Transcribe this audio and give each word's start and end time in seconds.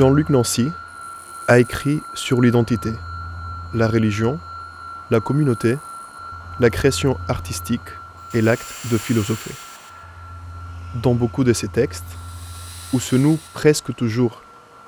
Jean-Luc 0.00 0.30
Nancy 0.30 0.72
a 1.46 1.58
écrit 1.58 2.00
sur 2.14 2.40
l'identité, 2.40 2.94
la 3.74 3.86
religion, 3.86 4.40
la 5.10 5.20
communauté, 5.20 5.76
la 6.58 6.70
création 6.70 7.18
artistique 7.28 7.82
et 8.32 8.40
l'acte 8.40 8.64
de 8.90 8.96
philosopher. 8.96 9.52
Dans 11.02 11.12
beaucoup 11.12 11.44
de 11.44 11.52
ses 11.52 11.68
textes, 11.68 12.16
où 12.94 12.98
se 12.98 13.14
noue 13.14 13.38
presque 13.52 13.94
toujours 13.94 14.40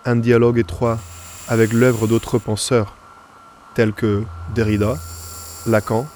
un 0.06 0.16
dialogue 0.16 0.56
étroit 0.56 0.98
avec 1.46 1.74
l'œuvre 1.74 2.06
d'autres 2.06 2.38
penseurs 2.38 2.96
tels 3.74 3.92
que 3.92 4.22
Derrida, 4.54 4.94
Lacan, 5.66 6.08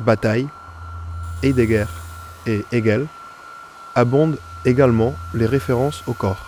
Bataille, 0.00 0.48
Heidegger 1.42 1.84
et 2.46 2.64
Hegel, 2.72 3.06
abondent 3.94 4.38
également 4.64 5.14
les 5.34 5.44
références 5.44 6.02
au 6.06 6.14
corps, 6.14 6.47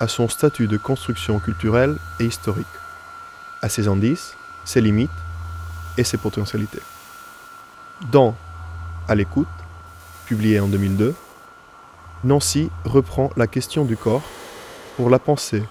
à 0.00 0.08
son 0.08 0.28
statut 0.28 0.66
de 0.66 0.78
construction 0.78 1.38
culturelle 1.38 1.96
et 2.18 2.24
historique, 2.24 2.66
à 3.60 3.68
ses 3.68 3.86
indices, 3.86 4.34
ses 4.64 4.80
limites 4.80 5.10
et 5.98 6.04
ses 6.04 6.16
potentialités. 6.16 6.80
Dans 8.10 8.34
À 9.08 9.14
l'écoute, 9.14 9.48
publié 10.24 10.58
en 10.58 10.68
2002, 10.68 11.14
Nancy 12.24 12.70
reprend 12.84 13.30
la 13.36 13.46
question 13.46 13.84
du 13.84 13.96
corps 13.96 14.22
pour 14.96 15.10
la 15.10 15.18
penser 15.18 15.64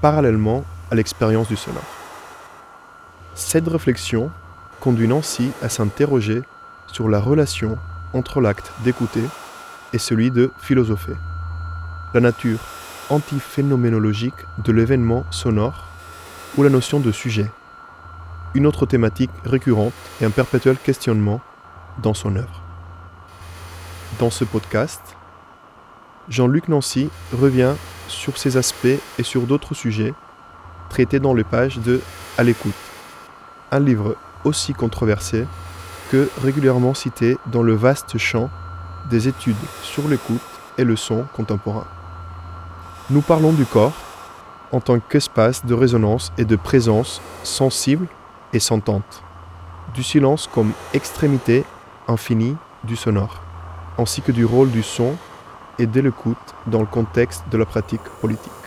parallèlement 0.00 0.64
à 0.90 0.94
l'expérience 0.94 1.48
du 1.48 1.56
sonore. 1.56 1.82
Cette 3.34 3.68
réflexion 3.68 4.30
conduit 4.80 5.08
Nancy 5.08 5.50
à 5.62 5.68
s'interroger 5.68 6.42
sur 6.88 7.08
la 7.08 7.20
relation 7.20 7.78
entre 8.12 8.40
l'acte 8.40 8.70
d'écouter 8.84 9.24
et 9.94 9.98
celui 9.98 10.30
de 10.30 10.50
philosopher, 10.60 11.16
la 12.12 12.20
nature 12.20 12.58
antiphénoménologique 13.10 14.34
de 14.64 14.72
l'événement 14.72 15.24
sonore 15.30 15.86
ou 16.56 16.62
la 16.62 16.70
notion 16.70 17.00
de 17.00 17.12
sujet, 17.12 17.50
une 18.54 18.66
autre 18.66 18.86
thématique 18.86 19.30
récurrente 19.44 19.92
et 20.20 20.24
un 20.24 20.30
perpétuel 20.30 20.76
questionnement 20.76 21.40
dans 22.02 22.14
son 22.14 22.36
œuvre. 22.36 22.62
Dans 24.18 24.30
ce 24.30 24.44
podcast, 24.44 25.00
Jean-Luc 26.28 26.68
Nancy 26.68 27.10
revient 27.32 27.74
sur 28.08 28.36
ces 28.38 28.56
aspects 28.56 29.00
et 29.18 29.22
sur 29.22 29.42
d'autres 29.42 29.74
sujets 29.74 30.14
traités 30.90 31.20
dans 31.20 31.34
les 31.34 31.44
pages 31.44 31.78
de 31.78 32.00
À 32.38 32.42
l'écoute, 32.42 32.72
un 33.70 33.80
livre 33.80 34.16
aussi 34.44 34.74
controversé 34.74 35.46
que 36.10 36.28
régulièrement 36.42 36.94
cité 36.94 37.38
dans 37.46 37.62
le 37.62 37.74
vaste 37.74 38.18
champ 38.18 38.50
des 39.10 39.28
études 39.28 39.56
sur 39.82 40.08
l'écoute 40.08 40.40
et 40.78 40.84
le 40.84 40.96
son 40.96 41.24
contemporain. 41.32 41.86
Nous 43.10 43.20
parlons 43.20 43.52
du 43.52 43.66
corps 43.66 43.92
en 44.70 44.80
tant 44.80 45.00
qu'espace 45.00 45.66
de 45.66 45.74
résonance 45.74 46.32
et 46.38 46.44
de 46.44 46.54
présence 46.54 47.20
sensible 47.42 48.06
et 48.52 48.60
sentante, 48.60 49.24
du 49.92 50.04
silence 50.04 50.48
comme 50.52 50.72
extrémité 50.94 51.64
infinie 52.06 52.56
du 52.84 52.94
sonore, 52.94 53.42
ainsi 53.98 54.22
que 54.22 54.30
du 54.30 54.44
rôle 54.44 54.70
du 54.70 54.84
son 54.84 55.16
et 55.80 55.86
de 55.86 56.00
l'écoute 56.00 56.54
dans 56.68 56.80
le 56.80 56.86
contexte 56.86 57.42
de 57.50 57.58
la 57.58 57.66
pratique 57.66 58.04
politique. 58.20 58.61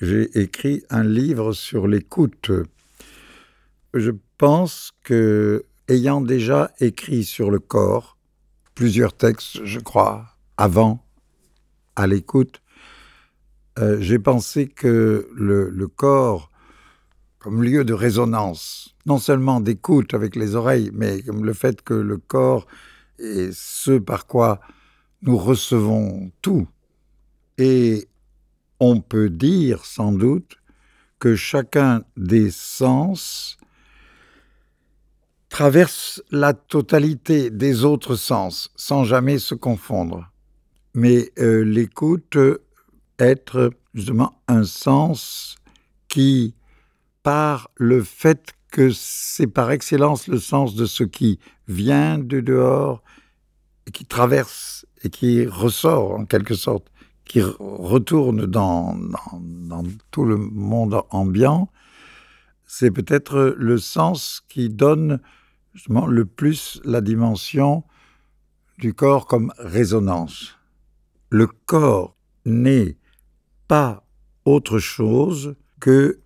J'ai 0.00 0.40
écrit 0.40 0.82
un 0.88 1.02
livre 1.02 1.52
sur 1.52 1.86
l'écoute. 1.86 2.50
Je 3.92 4.10
pense 4.38 4.92
que, 5.02 5.66
ayant 5.88 6.22
déjà 6.22 6.70
écrit 6.80 7.24
sur 7.24 7.50
le 7.50 7.58
corps, 7.58 8.16
plusieurs 8.74 9.12
textes, 9.12 9.62
je 9.64 9.78
crois, 9.78 10.24
avant, 10.56 11.04
à 11.94 12.06
l'écoute, 12.06 12.62
euh, 13.78 13.98
j'ai 14.00 14.18
pensé 14.18 14.66
que 14.66 15.28
le, 15.34 15.68
le, 15.68 15.88
corps, 15.88 16.50
comme 17.38 17.62
lieu 17.62 17.84
de 17.84 17.92
résonance, 17.92 18.94
non 19.04 19.18
seulement 19.18 19.60
d'écoute 19.60 20.14
avec 20.14 20.36
les 20.36 20.54
oreilles, 20.54 20.90
mais 20.94 21.22
comme 21.22 21.44
le 21.44 21.52
fait 21.52 21.82
que 21.82 21.94
le 21.94 22.16
corps 22.16 22.66
est 23.18 23.52
ce 23.52 23.98
par 23.98 24.26
quoi 24.26 24.60
nous 25.20 25.36
recevons 25.36 26.32
tout, 26.40 26.66
et 27.58 28.08
on 28.80 29.00
peut 29.00 29.30
dire 29.30 29.84
sans 29.84 30.12
doute 30.12 30.56
que 31.18 31.36
chacun 31.36 32.02
des 32.16 32.50
sens 32.50 33.58
traverse 35.50 36.22
la 36.30 36.54
totalité 36.54 37.50
des 37.50 37.84
autres 37.84 38.16
sens 38.16 38.70
sans 38.76 39.04
jamais 39.04 39.38
se 39.38 39.54
confondre. 39.54 40.30
Mais 40.94 41.30
euh, 41.38 41.62
l'écoute 41.62 42.38
être 43.18 43.70
justement 43.94 44.40
un 44.48 44.64
sens 44.64 45.56
qui, 46.08 46.54
par 47.22 47.70
le 47.76 48.02
fait 48.02 48.54
que 48.72 48.90
c'est 48.90 49.46
par 49.46 49.70
excellence 49.70 50.26
le 50.28 50.38
sens 50.38 50.74
de 50.74 50.86
ce 50.86 51.04
qui 51.04 51.38
vient 51.68 52.18
de 52.18 52.40
dehors 52.40 53.02
et 53.86 53.90
qui 53.90 54.04
traverse 54.06 54.86
et 55.02 55.10
qui 55.10 55.46
ressort 55.46 56.12
en 56.12 56.24
quelque 56.24 56.54
sorte 56.54 56.86
qui 57.30 57.42
retourne 57.42 58.46
dans, 58.46 58.98
tout 60.10 60.24
le 60.24 60.36
monde 60.36 61.00
ambiant, 61.10 61.70
c'est 62.66 62.90
peut-être 62.90 63.54
le 63.56 63.78
sens 63.78 64.42
qui 64.48 64.68
donne 64.68 65.20
justement 65.72 66.08
le 66.08 66.24
plus 66.24 66.80
la 66.84 67.00
dimension 67.00 67.84
du 68.78 68.94
corps 68.94 69.28
comme 69.28 69.52
résonance. 69.58 70.58
Le 71.28 71.46
corps 71.46 72.16
n'est 72.46 72.96
pas 73.68 74.04
autre 74.44 74.80
chose 74.80 75.54
que 75.78 76.18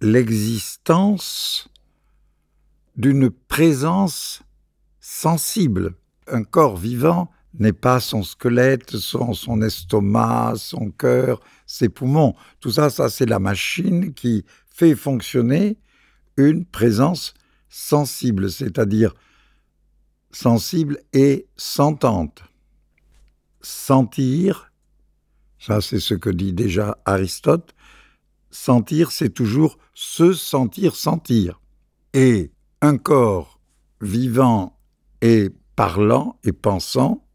l'existence 0.00 1.68
d'une 2.96 3.30
présence 3.30 4.42
sensible. 4.98 5.94
Un 6.26 6.42
corps 6.42 6.76
vivant 6.76 7.30
n'est 7.58 7.72
pas 7.72 8.00
son 8.00 8.22
squelette, 8.22 8.96
son, 8.96 9.62
estomac, 9.62 10.54
son 10.56 10.90
cœur, 10.90 11.40
ses 11.66 11.88
poumons. 11.88 12.34
Tout 12.60 12.70
ça, 12.70 12.90
ça 12.90 13.08
c'est 13.08 13.26
la 13.26 13.38
machine 13.38 14.14
qui 14.14 14.44
fait 14.68 14.94
fonctionner 14.94 15.76
une 16.36 16.64
présence 16.64 17.34
sensible, 17.68 18.50
c'est-à-dire 18.50 19.14
sensible 20.30 20.98
et 21.12 21.46
sentante. 21.56 22.42
Sentir, 23.60 24.72
ça 25.58 25.80
c'est 25.80 26.00
ce 26.00 26.14
que 26.14 26.30
dit 26.30 26.52
déjà 26.52 26.98
Aristote, 27.04 27.74
sentir 28.50 29.10
c'est 29.10 29.30
toujours 29.30 29.78
se 29.94 30.32
sentir 30.32 30.94
sentir. 30.94 31.60
Et 32.14 32.52
un 32.80 32.96
corps 32.96 33.58
vivant 34.00 34.78
et 35.20 35.50
parlant 35.74 36.38
et 36.44 36.52
pensant 36.52 37.27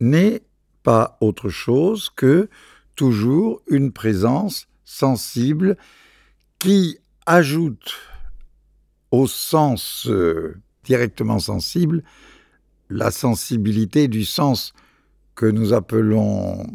n'est 0.00 0.42
pas 0.82 1.16
autre 1.20 1.48
chose 1.48 2.10
que 2.14 2.48
toujours 2.94 3.62
une 3.68 3.92
présence 3.92 4.68
sensible 4.84 5.76
qui 6.58 6.98
ajoute 7.26 7.94
au 9.10 9.26
sens 9.26 10.06
euh, 10.08 10.56
directement 10.84 11.38
sensible 11.38 12.02
la 12.88 13.10
sensibilité 13.10 14.08
du 14.08 14.24
sens 14.24 14.72
que 15.34 15.46
nous 15.46 15.72
appelons 15.72 16.66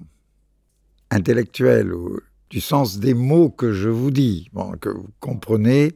intellectuel 1.10 1.94
ou 1.94 2.20
du 2.50 2.62
sens 2.62 3.00
des 3.00 3.14
mots 3.14 3.50
que 3.50 3.72
je 3.72 3.90
vous 3.90 4.12
dis, 4.12 4.50
que 4.82 4.90
vous 4.90 5.10
comprenez 5.20 5.94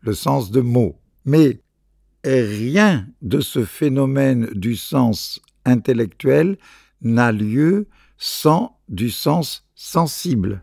le 0.00 0.14
sens 0.14 0.50
de 0.50 0.60
mots. 0.60 0.98
Mais 1.24 1.60
rien 2.24 3.06
de 3.22 3.40
ce 3.40 3.64
phénomène 3.64 4.46
du 4.54 4.76
sens 4.76 5.40
intellectuel 5.70 6.58
n'a 7.00 7.32
lieu 7.32 7.88
sans 8.18 8.78
du 8.88 9.10
sens 9.10 9.66
sensible. 9.74 10.62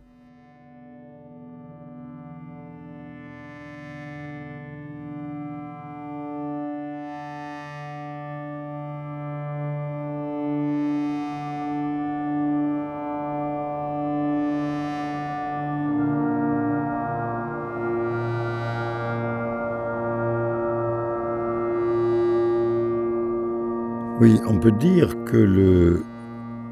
Oui, 24.19 24.41
on 24.47 24.57
peut 24.57 24.71
dire 24.71 25.09
que 25.25 25.37
le, 25.37 26.03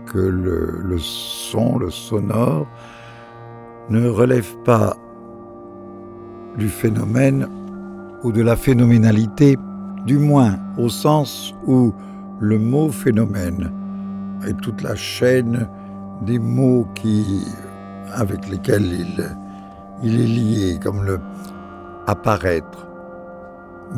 que 0.08 0.18
le, 0.18 0.98
son, 0.98 1.78
le 1.78 1.92
sonore, 1.92 2.66
ne 3.90 4.08
relève 4.08 4.56
pas 4.64 4.98
du 6.58 6.70
phénomène 6.70 7.48
ou 8.24 8.32
de 8.32 8.42
la 8.42 8.56
phénoménalité, 8.56 9.58
du 10.08 10.18
moins 10.18 10.58
au 10.80 10.90
sens 10.90 11.54
où 11.68 11.94
le 12.40 12.58
mot 12.58 12.90
phénomène 12.90 13.72
et 14.48 14.54
toute 14.56 14.82
la 14.82 14.96
chaîne 14.96 15.68
des 16.24 16.40
mots 16.40 16.88
qui, 16.96 17.46
avec 18.12 18.50
lesquels 18.50 18.86
il, 18.92 19.38
il 20.02 20.20
est 20.20 20.28
lié, 20.28 20.80
comme 20.84 21.06
le 21.06 21.20
apparaître, 22.08 22.88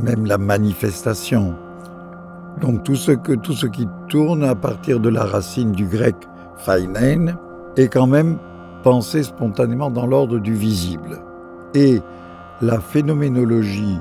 même 0.03 0.25
la 0.25 0.37
manifestation. 0.37 1.55
Donc 2.61 2.83
tout 2.83 2.95
ce, 2.95 3.11
qui 3.11 3.87
tourne 4.07 4.43
à 4.43 4.55
partir 4.55 4.99
de 4.99 5.09
la 5.09 5.23
racine 5.23 5.71
du 5.71 5.85
grec 5.85 6.15
phainen 6.57 7.37
est 7.75 7.87
quand 7.87 8.07
même 8.07 8.37
pensé 8.83 9.23
spontanément 9.23 9.91
dans 9.91 10.07
l'ordre 10.07 10.39
du 10.39 10.53
visible. 10.53 11.19
Et 11.75 12.01
la 12.61 12.79
phénoménologie, 12.79 13.99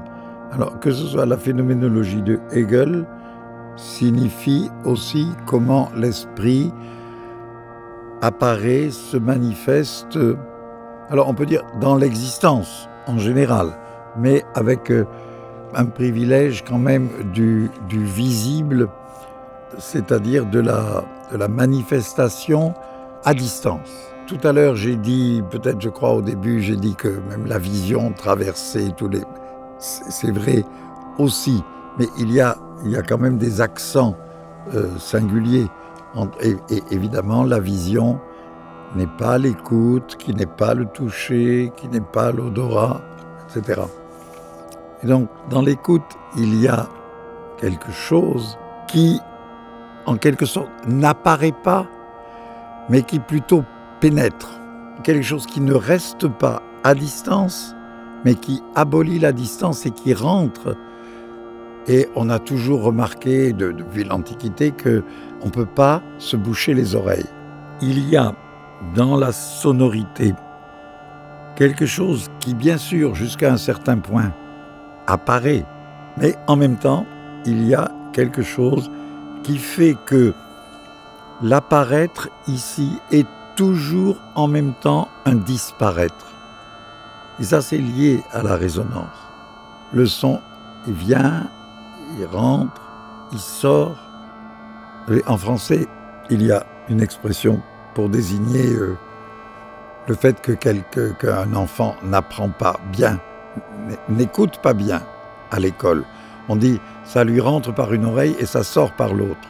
alors 0.52 0.80
que 0.80 0.90
ce 0.90 1.06
soit 1.06 1.26
la 1.26 1.36
phénoménologie 1.36 2.22
de 2.22 2.38
Hegel, 2.52 3.06
signifie 3.76 4.70
aussi 4.84 5.28
comment 5.44 5.90
l'esprit 5.94 6.72
apparaît, 8.22 8.88
se 8.90 9.18
manifeste, 9.18 10.18
alors 11.10 11.28
on 11.28 11.34
peut 11.34 11.44
dire 11.44 11.62
dans 11.80 11.96
l'existence 11.96 12.88
en 13.06 13.18
général, 13.18 13.76
mais 14.18 14.44
avec 14.54 14.90
euh, 14.90 15.04
un 15.76 15.84
privilège 15.84 16.64
quand 16.66 16.78
même 16.78 17.08
du, 17.32 17.70
visible, 17.90 18.88
c'est-à-dire 19.78 20.46
de 20.46 20.60
la, 20.60 21.04
manifestation 21.48 22.74
à 23.24 23.34
distance. 23.34 23.90
Tout 24.26 24.38
à 24.42 24.52
l'heure, 24.52 24.74
j'ai 24.74 24.96
dit, 24.96 25.42
peut-être 25.50 25.80
je 25.80 25.88
crois 25.88 26.14
au 26.14 26.22
début, 26.22 26.60
j'ai 26.60 26.76
dit 26.76 26.94
que 26.96 27.08
même 27.28 27.46
la 27.46 27.58
vision 27.58 28.12
traversait 28.12 28.88
tous 28.96 29.08
les... 29.08 29.20
C'est 29.78 30.32
vrai 30.32 30.64
aussi, 31.18 31.62
mais 31.98 32.06
il 32.18 32.32
y 32.32 32.40
a, 32.40 32.56
il 32.84 32.92
y 32.92 32.96
a 32.96 33.02
quand 33.02 33.18
même 33.18 33.36
des 33.36 33.60
accents 33.60 34.16
euh, 34.74 34.88
singuliers. 34.98 35.66
Et, 36.40 36.56
évidemment, 36.90 37.44
la 37.44 37.60
vision 37.60 38.18
n'est 38.94 39.06
pas 39.18 39.36
l'écoute, 39.36 40.16
qui 40.18 40.34
n'est 40.34 40.46
pas 40.46 40.72
le 40.72 40.86
toucher, 40.86 41.70
qui 41.76 41.88
n'est 41.88 42.00
pas 42.00 42.32
l'odorat, 42.32 43.02
etc. 43.48 43.82
Et 45.02 45.06
donc, 45.06 45.28
dans 45.50 45.62
l'écoute, 45.62 46.16
il 46.36 46.60
y 46.60 46.68
a 46.68 46.88
quelque 47.58 47.90
chose 47.92 48.58
qui, 48.88 49.20
en 50.06 50.16
quelque 50.16 50.46
sorte, 50.46 50.70
n'apparaît 50.86 51.54
pas, 51.64 51.86
mais 52.88 53.02
qui 53.02 53.18
plutôt 53.18 53.64
pénètre. 54.00 54.60
Quelque 55.02 55.24
chose 55.24 55.46
qui 55.46 55.60
ne 55.60 55.74
reste 55.74 56.28
pas 56.28 56.62
à 56.84 56.94
distance, 56.94 57.74
mais 58.24 58.34
qui 58.34 58.62
abolit 58.74 59.18
la 59.18 59.32
distance 59.32 59.86
et 59.86 59.90
qui 59.90 60.14
rentre. 60.14 60.76
Et 61.88 62.08
on 62.16 62.30
a 62.30 62.38
toujours 62.38 62.82
remarqué 62.82 63.52
de, 63.52 63.72
depuis 63.72 64.04
l'Antiquité 64.04 64.72
que 64.72 65.04
on 65.42 65.46
ne 65.46 65.50
peut 65.50 65.66
pas 65.66 66.02
se 66.18 66.36
boucher 66.36 66.74
les 66.74 66.94
oreilles. 66.94 67.28
Il 67.82 68.08
y 68.08 68.16
a 68.16 68.34
dans 68.94 69.16
la 69.16 69.32
sonorité 69.32 70.34
quelque 71.56 71.86
chose 71.86 72.28
qui, 72.40 72.54
bien 72.54 72.78
sûr, 72.78 73.14
jusqu'à 73.14 73.52
un 73.52 73.56
certain 73.56 73.98
point, 73.98 74.32
apparaît, 75.06 75.64
mais 76.18 76.34
en 76.46 76.56
même 76.56 76.76
temps, 76.76 77.06
il 77.44 77.66
y 77.66 77.74
a 77.74 77.90
quelque 78.12 78.42
chose 78.42 78.90
qui 79.42 79.58
fait 79.58 79.96
que 80.06 80.34
l'apparaître 81.42 82.28
ici 82.48 82.98
est 83.10 83.26
toujours 83.54 84.20
en 84.34 84.48
même 84.48 84.74
temps 84.74 85.08
un 85.24 85.34
disparaître. 85.34 86.26
Et 87.38 87.44
ça, 87.44 87.60
c'est 87.60 87.78
lié 87.78 88.22
à 88.32 88.42
la 88.42 88.56
résonance. 88.56 89.18
Le 89.92 90.06
son, 90.06 90.40
il 90.86 90.94
vient, 90.94 91.48
il 92.18 92.26
rentre, 92.26 92.80
il 93.32 93.38
sort. 93.38 93.96
En 95.26 95.36
français, 95.36 95.86
il 96.30 96.42
y 96.42 96.50
a 96.50 96.66
une 96.88 97.00
expression 97.00 97.62
pour 97.94 98.08
désigner 98.08 98.72
euh, 98.72 98.96
le 100.08 100.14
fait 100.14 100.40
que 100.40 100.52
qu'un 100.52 101.54
enfant 101.54 101.96
n'apprend 102.02 102.48
pas 102.48 102.76
bien, 102.92 103.20
n'écoute 104.08 104.58
pas 104.62 104.74
bien 104.74 105.02
à 105.50 105.58
l'école. 105.58 106.04
On 106.48 106.56
dit 106.56 106.80
ça 107.04 107.24
lui 107.24 107.40
rentre 107.40 107.72
par 107.74 107.92
une 107.92 108.04
oreille 108.04 108.36
et 108.38 108.46
ça 108.46 108.62
sort 108.62 108.92
par 108.92 109.14
l'autre. 109.14 109.48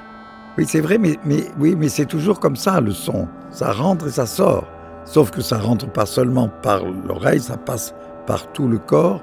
Oui, 0.59 0.65
c'est 0.67 0.81
vrai, 0.81 0.97
mais, 0.99 1.19
oui, 1.59 1.77
mais 1.77 1.89
c'est 1.89 2.07
toujours 2.07 2.41
comme 2.41 2.57
ça 2.57 2.81
le 2.81 2.93
son. 2.93 3.29
Ça 3.51 3.73
rentre 3.73 4.07
et 4.07 4.11
ça 4.11 4.25
sort. 4.27 4.65
Sauf 5.05 5.31
que 5.31 5.43
ça 5.43 5.59
rentre 5.59 5.91
pas 5.91 6.07
seulement 6.07 6.49
par 6.49 6.81
l'oreille, 6.85 7.41
ça 7.41 7.57
passe 7.57 7.95
par 8.27 8.51
tout 8.53 8.67
le 8.67 8.79
corps. 8.79 9.23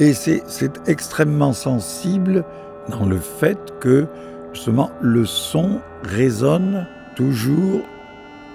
Et 0.00 0.12
c'est 0.12 0.42
extrêmement 0.86 1.52
sensible 1.52 2.44
dans 2.88 3.06
le 3.06 3.18
fait 3.18 3.58
que 3.80 4.06
justement 4.52 4.90
le 5.00 5.24
son 5.24 5.80
résonne 6.02 6.86
toujours 7.14 7.82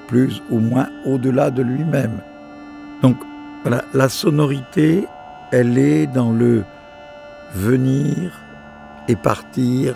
plus 0.08 0.42
ou 0.50 0.60
moins 0.60 0.88
au-delà 1.06 1.50
de 1.52 1.62
lui-même. 1.62 2.20
Donc 3.02 3.16
voilà, 3.64 3.84
la 3.94 4.10
sonorité, 4.10 5.08
elle 5.56 5.78
est 5.78 6.06
dans 6.06 6.34
le 6.34 6.66
venir 7.54 8.42
et 9.08 9.16
partir 9.16 9.96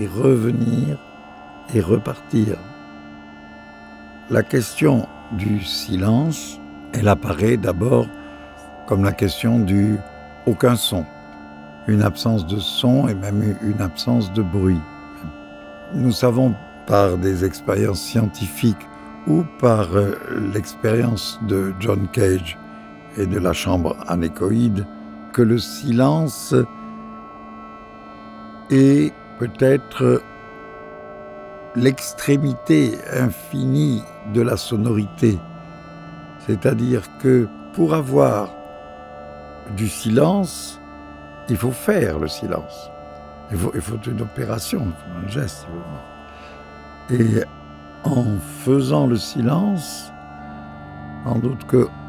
et 0.00 0.06
revenir 0.08 0.98
et 1.72 1.80
repartir. 1.80 2.58
La 4.30 4.42
question 4.42 5.06
du 5.30 5.62
silence, 5.62 6.58
elle 6.92 7.06
apparaît 7.06 7.56
d'abord 7.56 8.08
comme 8.88 9.04
la 9.04 9.12
question 9.12 9.60
du 9.60 9.96
aucun 10.46 10.74
son, 10.74 11.06
une 11.86 12.02
absence 12.02 12.44
de 12.44 12.58
son 12.58 13.06
et 13.06 13.14
même 13.14 13.56
une 13.62 13.80
absence 13.80 14.32
de 14.32 14.42
bruit. 14.42 14.80
Nous 15.94 16.10
savons 16.10 16.56
par 16.88 17.16
des 17.16 17.44
expériences 17.44 18.00
scientifiques 18.00 18.88
ou 19.28 19.44
par 19.60 19.94
euh, 19.94 20.16
l'expérience 20.52 21.38
de 21.46 21.72
John 21.78 22.08
Cage 22.08 22.58
et 23.16 23.26
de 23.26 23.38
la 23.38 23.52
chambre 23.52 23.96
anéchoïde 24.08 24.86
que 25.32 25.42
le 25.42 25.58
silence 25.58 26.54
est 28.70 29.12
peut-être 29.38 30.22
l'extrémité 31.74 32.98
infinie 33.12 34.02
de 34.34 34.42
la 34.42 34.56
sonorité. 34.56 35.38
C'est-à-dire 36.46 37.02
que 37.18 37.48
pour 37.72 37.94
avoir 37.94 38.50
du 39.76 39.88
silence, 39.88 40.80
il 41.48 41.56
faut 41.56 41.70
faire 41.70 42.18
le 42.18 42.28
silence. 42.28 42.90
Il 43.50 43.56
faut, 43.58 43.72
il 43.74 43.80
faut 43.80 44.00
une 44.06 44.20
opération, 44.22 44.86
un 45.16 45.28
geste. 45.28 45.66
Et 47.10 47.42
en 48.04 48.24
faisant 48.64 49.06
le 49.06 49.16
silence, 49.16 50.10
sans 51.24 51.38
doute 51.38 51.64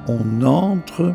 qu'on 0.05 0.41
entre 0.41 1.13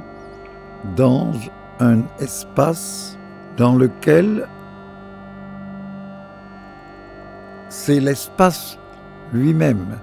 dans 0.97 1.33
un 1.81 2.03
espace 2.19 3.19
dans 3.57 3.75
lequel 3.75 4.49
c'est 7.69 8.01
l'espace 8.01 8.79
lui-même 9.33 9.99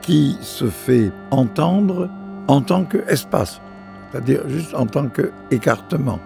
qui 0.00 0.36
se 0.40 0.66
fait 0.66 1.12
entendre 1.30 2.08
en 2.48 2.60
tant 2.60 2.84
qu'espace, 2.84 3.60
c'est-à-dire 4.10 4.48
juste 4.48 4.74
en 4.74 4.86
tant 4.86 5.08
qu'écartement. 5.08 6.18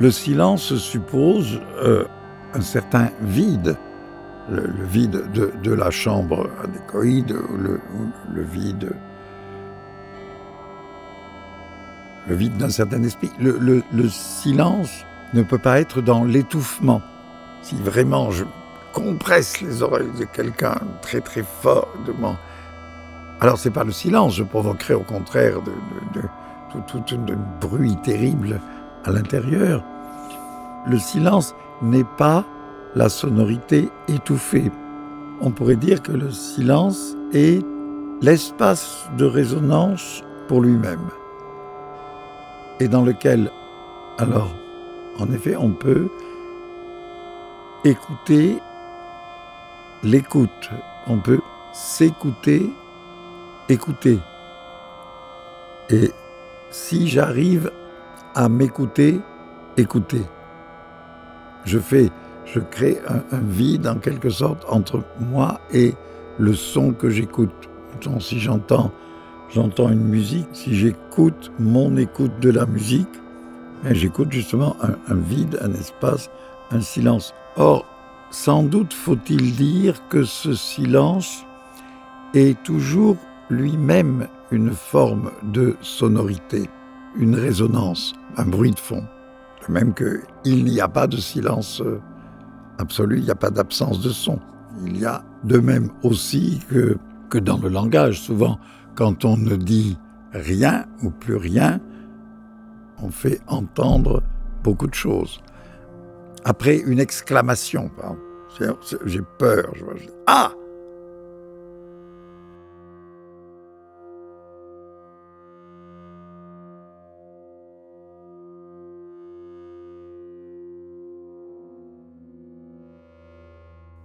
Le 0.00 0.10
silence 0.10 0.76
suppose 0.76 1.60
euh, 1.82 2.04
un 2.54 2.60
certain 2.60 3.10
vide, 3.20 3.76
le, 4.50 4.70
vide 4.84 5.30
de, 5.32 5.72
la 5.72 5.90
chambre 5.90 6.48
adécoïde, 6.62 7.36
le, 7.58 7.80
le 8.32 8.42
vide, 8.42 8.92
le 12.28 12.34
vide 12.34 12.56
d'un 12.56 12.68
certain 12.68 13.02
esprit. 13.02 13.30
Le, 13.40 13.58
le 13.58 14.08
silence 14.08 15.04
ne 15.34 15.42
peut 15.42 15.58
pas 15.58 15.80
être 15.80 16.00
dans 16.00 16.24
l'étouffement. 16.24 17.02
Si 17.62 17.74
vraiment 17.76 18.30
je 18.30 18.44
compresse 18.92 19.60
les 19.60 19.82
oreilles 19.82 20.12
de 20.18 20.24
quelqu'un 20.24 20.78
très 21.02 21.20
très 21.20 21.42
fort. 21.42 21.88
De. 22.06 22.12
Alors 23.40 23.58
c'est 23.58 23.70
pas 23.70 23.84
le 23.84 23.92
silence, 23.92 24.36
je 24.36 24.42
provoquerai 24.42 24.94
au 24.94 25.02
contraire 25.02 25.62
de, 25.62 25.70
de, 26.14 26.20
de, 26.22 26.28
tout, 26.86 27.00
tout 27.06 27.14
un 27.14 27.66
bruit 27.66 27.96
terrible 28.02 28.60
à 29.04 29.10
l'intérieur. 29.10 29.82
Le 30.86 30.98
silence 30.98 31.54
n'est 31.82 32.06
pas 32.16 32.44
la 32.94 33.08
sonorité 33.08 33.90
étouffée. 34.08 34.70
On 35.40 35.50
pourrait 35.50 35.76
dire 35.76 36.02
que 36.02 36.12
le 36.12 36.30
silence 36.30 37.14
est 37.32 37.64
l'espace 38.20 39.08
de 39.16 39.24
résonance 39.24 40.22
pour 40.48 40.62
lui-même 40.62 41.08
et 42.80 42.88
dans 42.88 43.02
lequel, 43.02 43.50
alors, 44.18 44.54
en 45.18 45.30
effet, 45.32 45.56
on 45.56 45.70
peut 45.70 46.08
écouter 47.84 48.58
l'écoute. 50.02 50.70
On 51.06 51.18
peut 51.18 51.40
s'écouter, 51.72 52.70
écouter. 53.68 54.18
Et 55.90 56.10
si 56.70 57.08
j'arrive 57.08 57.70
à 58.34 58.48
m'écouter, 58.48 59.20
écouter, 59.76 60.22
je 61.64 61.78
fais, 61.78 62.10
je 62.44 62.60
crée 62.60 63.00
un, 63.08 63.36
un, 63.36 63.40
vide 63.40 63.86
en 63.86 63.96
quelque 63.96 64.30
sorte 64.30 64.64
entre 64.68 65.02
moi 65.20 65.60
et 65.72 65.94
le 66.38 66.54
son 66.54 66.92
que 66.92 67.10
j'écoute. 67.10 67.68
Si 68.20 68.38
j'entends, 68.38 68.92
j'entends 69.50 69.90
une 69.90 70.04
musique, 70.04 70.48
si 70.52 70.74
j'écoute 70.74 71.52
mon 71.58 71.96
écoute 71.96 72.32
de 72.40 72.50
la 72.50 72.66
musique, 72.66 73.08
ben, 73.84 73.94
j'écoute 73.94 74.32
justement 74.32 74.76
un, 74.82 75.14
vide, 75.14 75.58
un 75.62 75.72
espace, 75.72 76.30
un 76.70 76.80
silence. 76.80 77.34
Or, 77.56 77.86
sans 78.30 78.62
doute 78.62 78.92
faut-il 78.92 79.54
dire 79.54 80.02
que 80.08 80.24
ce 80.24 80.54
silence 80.54 81.44
est 82.34 82.60
toujours 82.62 83.16
lui-même 83.50 84.26
une 84.50 84.70
forme 84.70 85.30
de 85.42 85.76
sonorité, 85.80 86.68
une 87.16 87.34
résonance, 87.34 88.14
un 88.36 88.44
bruit 88.44 88.72
de 88.72 88.78
fond. 88.78 89.04
De 89.66 89.72
même 89.72 89.94
qu'il 89.94 90.64
n'y 90.64 90.80
a 90.80 90.88
pas 90.88 91.06
de 91.06 91.16
silence 91.16 91.80
euh, 91.80 92.00
absolu, 92.78 93.18
il 93.18 93.24
n'y 93.24 93.30
a 93.30 93.34
pas 93.34 93.50
d'absence 93.50 94.00
de 94.00 94.10
son. 94.10 94.38
Il 94.84 94.98
y 94.98 95.06
a 95.06 95.22
de 95.44 95.58
même 95.58 95.90
aussi 96.02 96.60
que, 96.70 96.96
que 97.30 97.38
dans 97.38 97.58
le 97.58 97.68
langage, 97.68 98.20
souvent, 98.20 98.58
quand 98.98 99.24
on 99.24 99.36
ne 99.36 99.54
dit 99.54 99.96
rien 100.32 100.86
ou 101.04 101.10
plus 101.10 101.36
rien, 101.36 101.78
on 103.00 103.12
fait 103.12 103.40
entendre 103.46 104.24
beaucoup 104.64 104.88
de 104.88 104.94
choses. 104.94 105.40
Après 106.44 106.78
une 106.78 106.98
exclamation, 106.98 107.92
j'ai 109.06 109.20
peur, 109.38 109.72
je 109.76 109.84
ah 110.26 110.50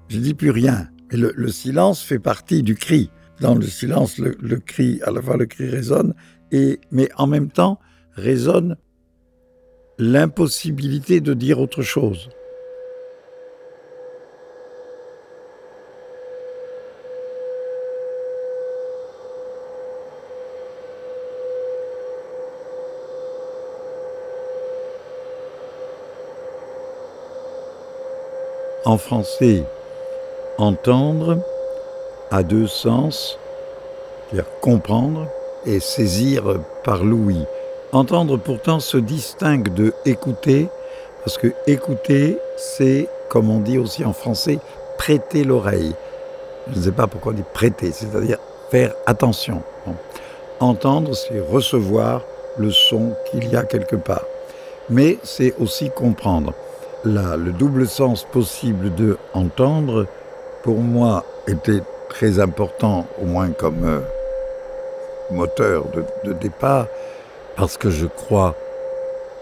Je 0.08 0.20
dis 0.20 0.36
plus 0.36 0.52
rien. 0.52 0.90
Mais 1.12 1.18
le, 1.18 1.48
silence 1.48 2.04
fait 2.04 2.20
partie 2.20 2.62
du 2.62 2.76
cri. 2.76 3.10
Dans 3.42 3.56
le 3.56 3.66
silence, 3.66 4.20
le, 4.20 4.58
cri, 4.60 5.02
à 5.04 5.12
la 5.12 5.22
fois 5.22 5.38
le 5.38 5.46
cri 5.46 5.68
résonne, 5.68 6.14
et, 6.52 6.80
mais 6.92 7.10
en 7.18 7.28
même 7.28 7.50
temps 7.50 7.80
résonne 8.14 8.78
l'impossibilité 9.98 11.20
de 11.20 11.34
dire 11.34 11.60
autre 11.60 11.82
chose. 11.82 12.30
En 28.86 28.98
français, 28.98 29.64
Entendre 30.58 31.44
a 32.34 32.42
deux 32.42 32.66
sens, 32.66 33.38
c'est-à-dire 34.28 34.50
comprendre 34.60 35.28
et 35.68 35.80
saisir 35.80 36.44
par 36.84 37.04
l'ouïe. 37.04 37.46
Entendre 37.92 38.38
pourtant 38.38 38.80
se 38.80 38.98
distingue 38.98 39.72
de 39.72 39.94
écouter, 40.04 40.68
parce 41.24 41.38
que 41.38 41.54
écouter, 41.68 42.40
c'est, 42.58 43.08
comme 43.30 43.52
on 43.52 43.60
dit 43.60 43.78
aussi 43.78 44.04
en 44.04 44.14
français, 44.14 44.58
prêter 44.98 45.44
l'oreille. 45.44 45.94
Je 46.72 46.80
ne 46.80 46.84
sais 46.86 46.92
pas 46.92 47.06
pourquoi 47.06 47.34
on 47.34 47.36
dit 47.36 47.44
prêter, 47.54 47.92
c'est-à-dire 47.92 48.40
faire 48.72 48.96
attention. 49.06 49.62
Entendre, 50.60 51.14
c'est 51.14 51.40
recevoir 51.40 52.22
le 52.58 52.72
son 52.72 53.12
qu'il 53.30 53.48
y 53.48 53.56
a 53.56 53.64
quelque 53.64 53.96
part. 53.96 54.26
Mais 54.90 55.20
c'est 55.22 55.54
aussi 55.60 55.92
comprendre. 55.92 56.54
Là, 57.06 57.38
le 57.38 57.52
double 57.52 57.88
sens 57.88 58.24
possible 58.24 58.96
de 58.96 59.18
entendre, 59.34 60.08
pour 60.64 60.80
moi, 60.80 61.24
était 61.48 61.84
très 62.14 62.40
important, 62.40 63.06
au 63.22 63.26
moins 63.26 63.50
comme 63.52 63.84
euh, 63.84 64.00
moteur 65.32 65.86
de, 65.94 66.04
de, 66.24 66.34
départ, 66.34 66.88
parce 67.56 67.76
que 67.78 67.90
je 67.90 68.06
crois 68.06 68.56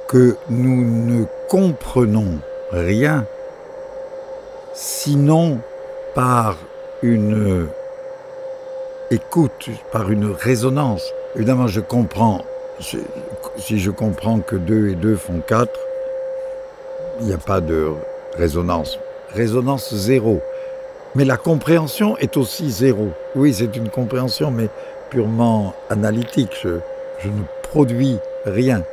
que 0.08 0.36
nous 0.50 0.84
ne 0.84 1.26
comprenons 1.48 2.40
rien, 2.72 3.26
sinon 4.74 5.60
par 6.16 6.58
une 7.04 7.68
écoute, 9.12 9.70
par 9.92 10.10
une 10.10 10.32
résonance. 10.32 11.14
Évidemment, 11.36 11.68
je 11.68 11.82
comprends, 11.82 12.42
si 12.80 13.80
je 13.80 13.92
comprends 13.92 14.40
que 14.40 14.56
2 14.56 14.90
et 14.90 14.96
2 14.96 15.16
font 15.16 15.42
4, 15.46 15.70
il 17.20 17.28
n'y 17.28 17.34
a 17.34 17.38
pas 17.38 17.62
de 17.62 17.90
résonance. 18.38 18.98
Résonance 19.34 19.94
zéro. 19.94 20.42
Mais 21.16 21.26
la 21.26 21.38
compréhension 21.38 22.18
est 22.18 22.38
aussi 22.38 22.72
zéro. 22.72 23.10
Oui, 23.36 23.54
c'est 23.54 23.76
une 23.76 23.90
compréhension, 23.90 24.50
mais 24.50 24.70
purement 25.10 25.74
analytique. 25.90 26.52
Je, 26.64 26.80
je 27.20 27.28
ne 27.28 27.44
produis 27.64 28.18
rien. 28.46 28.84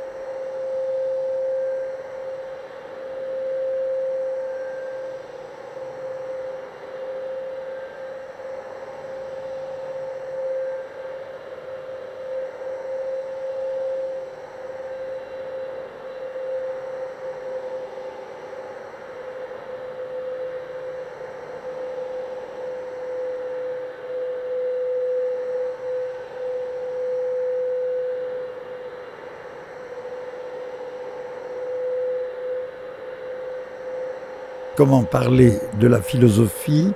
Comment 34.79 35.03
parler 35.03 35.59
de 35.81 35.89
la 35.89 36.01
philosophie 36.01 36.93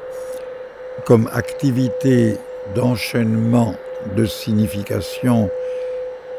comme 1.04 1.30
activité 1.34 2.38
d'enchaînement 2.76 3.76
de 4.16 4.26
signification 4.26 5.50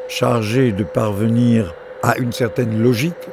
chargée 0.08 0.72
de 0.72 0.84
parvenir 0.84 1.74
à 2.02 2.16
une 2.16 2.32
certaine 2.32 2.82
logique, 2.82 3.28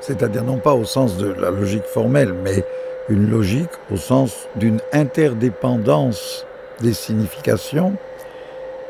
c'est-à-dire 0.00 0.42
non 0.42 0.56
pas 0.56 0.72
au 0.72 0.84
sens 0.84 1.18
de 1.18 1.28
la 1.28 1.50
logique 1.50 1.84
formelle, 1.84 2.32
mais 2.32 2.64
une 3.08 3.30
logique 3.30 3.70
au 3.92 3.96
sens 3.96 4.48
d'une 4.56 4.80
interdépendance 4.92 6.44
des 6.80 6.94
significations 6.94 7.92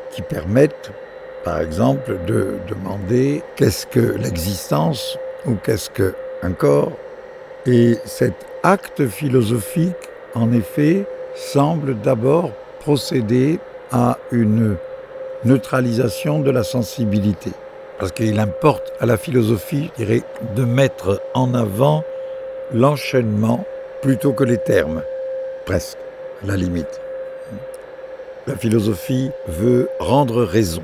qui 0.09 0.23
permettent, 0.23 0.89
par 1.43 1.61
exemple, 1.61 2.17
de 2.25 2.55
demander 2.67 3.43
qu'est-ce 3.55 3.85
que 3.85 3.99
l'existence 3.99 5.19
ou 5.45 5.53
qu'est-ce 5.63 5.91
qu'un 5.91 6.53
corps 6.53 6.91
et 7.65 7.97
cet 8.05 8.33
acte 8.63 9.07
philosophique, 9.07 9.95
en 10.33 10.51
effet, 10.51 11.05
semble 11.35 11.99
d'abord 11.99 12.51
procéder 12.79 13.59
à 13.91 14.17
une 14.31 14.77
neutralisation 15.45 16.39
de 16.39 16.51
la 16.51 16.63
sensibilité. 16.63 17.51
Parce 17.99 18.11
qu'il 18.11 18.39
importe 18.39 18.93
à 18.99 19.05
la 19.05 19.17
philosophie, 19.17 19.91
je 19.97 20.03
dirais, 20.03 20.23
de 20.55 20.63
mettre 20.63 21.21
en 21.33 21.53
avant 21.53 22.03
l'enchaînement 22.73 23.63
plutôt 24.01 24.33
que 24.33 24.43
les 24.43 24.57
termes, 24.57 25.03
presque, 25.65 25.97
la 26.43 26.57
limite. 26.57 26.99
La 28.47 28.55
philosophie 28.55 29.29
veut 29.47 29.87
rendre 29.99 30.43
raison. 30.43 30.81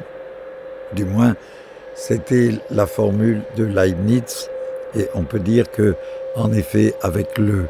Du 0.93 1.05
moins, 1.05 1.36
c'était 1.96 2.51
la 2.69 2.86
formule 2.86 3.41
de 3.55 3.63
Leibniz, 3.65 4.50
et 4.96 5.08
on 5.13 5.24
peut 5.24 5.39
dire 5.39 5.72
que 5.72 5.96
en 6.36 6.51
effet, 6.53 6.94
avec 7.01 7.38
le 7.38 7.65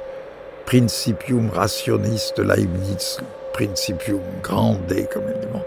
principium 0.66 1.50
rationiste 1.50 2.38
de 2.38 2.44
Leibniz, 2.44 3.20
principium 3.54 4.22
grande, 4.44 4.82
comme 5.12 5.24
bon, 5.52 5.62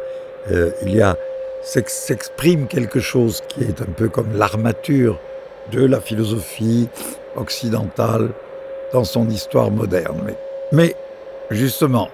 euh, 0.51 0.71
il 0.83 0.95
y 0.95 1.01
a 1.01 1.17
s'exprime 1.63 2.67
quelque 2.67 3.01
chose 3.01 3.43
qui 3.49 3.63
est 3.65 3.83
un 3.83 3.93
peu 3.97 4.09
comme 4.09 4.37
l'armature 4.37 5.19
de 5.73 5.85
la 5.85 6.01
philosophie 6.01 6.89
occidentale 7.37 8.31
dans 8.93 9.05
son 9.05 9.29
histoire 9.29 9.71
moderne. 9.71 10.21
Mais, 10.25 10.37
mais 10.73 10.97
justement, 11.51 12.09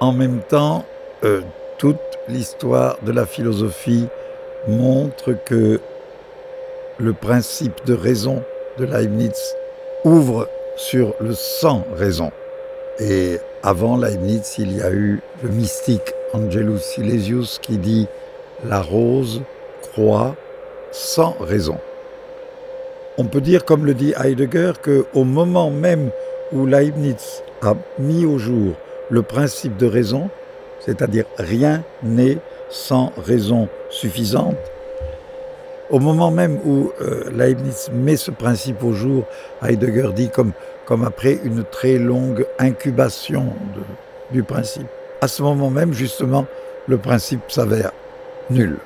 en 0.00 0.12
même 0.12 0.40
temps, 0.48 0.84
euh, 1.24 1.42
toute 1.78 1.98
l'histoire 2.28 2.98
de 3.02 3.12
la 3.12 3.26
philosophie 3.26 4.06
montre 4.68 5.32
que 5.44 5.80
le 7.02 7.12
principe 7.12 7.84
de 7.84 7.94
raison 7.94 8.42
de 8.78 8.84
Leibniz 8.84 9.56
ouvre 10.04 10.48
sur 10.76 11.14
le 11.20 11.34
sans 11.34 11.84
raison. 11.96 12.30
Et 13.00 13.38
avant 13.64 13.96
Leibniz, 13.96 14.54
il 14.58 14.76
y 14.76 14.82
a 14.82 14.92
eu 14.92 15.20
le 15.42 15.48
mystique 15.48 16.14
Angelus 16.32 16.78
Silesius 16.78 17.58
qui 17.60 17.76
dit 17.78 18.06
La 18.64 18.80
rose 18.80 19.42
croit 19.92 20.36
sans 20.92 21.34
raison. 21.40 21.78
On 23.18 23.24
peut 23.24 23.40
dire, 23.40 23.64
comme 23.64 23.84
le 23.84 23.94
dit 23.94 24.14
Heidegger, 24.16 24.72
qu'au 24.82 25.24
moment 25.24 25.70
même 25.70 26.10
où 26.52 26.66
Leibniz 26.66 27.42
a 27.62 27.74
mis 27.98 28.24
au 28.24 28.38
jour 28.38 28.74
le 29.10 29.22
principe 29.22 29.76
de 29.76 29.86
raison, 29.86 30.30
c'est-à-dire 30.80 31.24
rien 31.36 31.82
n'est 32.02 32.38
sans 32.70 33.12
raison 33.16 33.68
suffisante, 33.90 34.56
au 35.92 35.98
moment 35.98 36.30
même 36.30 36.58
où 36.64 36.90
euh, 37.02 37.30
Leibniz 37.30 37.90
met 37.92 38.16
ce 38.16 38.30
principe 38.30 38.82
au 38.82 38.94
jour, 38.94 39.24
Heidegger 39.62 40.08
dit 40.16 40.30
comme, 40.30 40.52
comme 40.86 41.04
après 41.04 41.38
une 41.44 41.64
très 41.64 41.98
longue 41.98 42.46
incubation 42.58 43.52
du 44.32 44.42
principe. 44.42 44.86
À 45.20 45.28
ce 45.28 45.42
moment 45.42 45.70
même, 45.70 45.92
justement, 45.92 46.46
le 46.88 46.96
principe 46.96 47.42
s'avère 47.48 47.92
nul, 48.50 48.78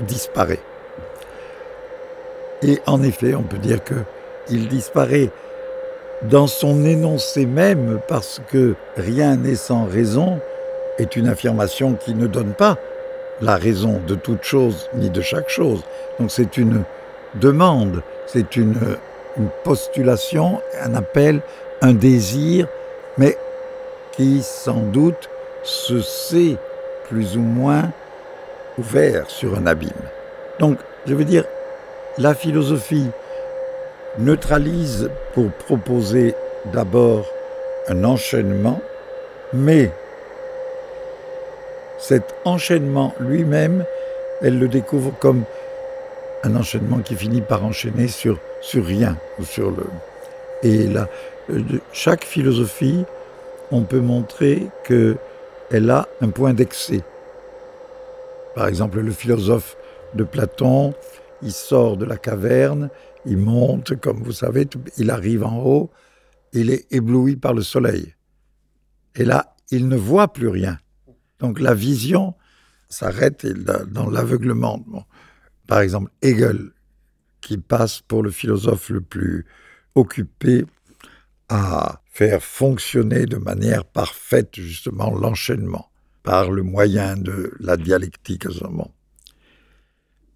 disparaît. 0.00 0.58
Et 2.62 2.80
en 2.86 3.04
effet, 3.04 3.36
on 3.36 3.42
peut 3.42 3.58
dire 3.58 3.78
qu'il 3.84 4.68
disparaît 4.68 5.30
dans 6.22 6.48
son 6.48 6.84
énoncé 6.84 7.46
même 7.46 8.00
parce 8.08 8.40
que 8.50 8.74
rien 8.96 9.36
n'est 9.36 9.54
sans 9.54 9.86
raison 9.86 10.40
est 10.98 11.14
une 11.14 11.28
affirmation 11.28 11.94
qui 11.94 12.14
ne 12.14 12.26
donne 12.26 12.52
pas 12.54 12.76
la 13.40 13.56
raison 13.56 14.00
de 14.06 14.14
toute 14.14 14.42
chose 14.42 14.88
ni 14.94 15.10
de 15.10 15.20
chaque 15.20 15.48
chose. 15.48 15.82
Donc 16.18 16.30
c'est 16.30 16.56
une 16.56 16.84
demande, 17.34 18.02
c'est 18.26 18.56
une, 18.56 18.76
postulation, 19.62 20.60
un 20.82 20.96
appel, 20.96 21.40
un 21.80 21.92
désir, 21.92 22.66
mais 23.18 23.38
qui 24.12 24.42
sans 24.42 24.80
doute 24.80 25.30
se 25.62 26.00
sait 26.00 26.56
plus 27.08 27.36
ou 27.36 27.42
moins 27.42 27.92
ouvert 28.78 29.30
sur 29.30 29.56
un 29.56 29.64
abîme. 29.66 29.90
Donc 30.58 30.78
je 31.06 31.14
veux 31.14 31.24
dire, 31.24 31.44
la 32.18 32.34
philosophie 32.34 33.10
neutralise 34.18 35.08
pour 35.34 35.52
proposer 35.52 36.34
d'abord 36.72 37.26
un 37.86 38.02
enchaînement, 38.02 38.80
mais 39.52 39.92
cet 41.98 42.34
enchaînement 42.44 43.14
lui-même, 43.20 43.84
elle 44.42 44.58
le 44.58 44.68
découvre 44.68 45.12
comme 45.18 45.44
un 46.44 46.54
enchaînement 46.56 46.98
qui 46.98 47.16
finit 47.16 47.40
par 47.40 47.64
enchaîner 47.64 48.08
sur, 48.08 48.38
sur 48.60 48.84
rien. 48.84 49.16
Sur 49.42 49.70
le... 49.70 49.84
Et 50.62 50.86
là, 50.86 51.08
chaque 51.92 52.24
philosophie, 52.24 53.04
on 53.70 53.82
peut 53.82 54.00
montrer 54.00 54.66
qu'elle 54.84 55.90
a 55.90 56.08
un 56.20 56.28
point 56.28 56.54
d'excès. 56.54 57.02
Par 58.54 58.68
exemple, 58.68 59.00
le 59.00 59.12
philosophe 59.12 59.76
de 60.14 60.24
Platon, 60.24 60.94
il 61.42 61.52
sort 61.52 61.96
de 61.96 62.04
la 62.04 62.16
caverne, 62.16 62.90
il 63.26 63.36
monte, 63.36 63.96
comme 64.00 64.22
vous 64.22 64.32
savez, 64.32 64.66
il 64.96 65.10
arrive 65.10 65.44
en 65.44 65.58
haut, 65.64 65.90
il 66.52 66.70
est 66.70 66.86
ébloui 66.90 67.36
par 67.36 67.54
le 67.54 67.62
soleil. 67.62 68.14
Et 69.14 69.24
là, 69.24 69.54
il 69.70 69.88
ne 69.88 69.96
voit 69.96 70.28
plus 70.28 70.48
rien. 70.48 70.78
Donc 71.38 71.60
la 71.60 71.74
vision 71.74 72.34
s'arrête 72.88 73.46
dans 73.46 74.08
l'aveuglement. 74.08 74.84
Par 75.66 75.80
exemple, 75.80 76.10
Hegel, 76.22 76.70
qui 77.40 77.58
passe 77.58 78.00
pour 78.00 78.22
le 78.22 78.30
philosophe 78.30 78.90
le 78.90 79.00
plus 79.00 79.46
occupé 79.94 80.64
à 81.48 82.02
faire 82.06 82.42
fonctionner 82.42 83.26
de 83.26 83.36
manière 83.36 83.84
parfaite 83.84 84.56
justement 84.56 85.14
l'enchaînement 85.14 85.90
par 86.22 86.50
le 86.50 86.62
moyen 86.62 87.16
de 87.16 87.54
la 87.60 87.76
dialectique 87.76 88.46
à 88.46 88.50
ce 88.50 88.64
moment. 88.64 88.92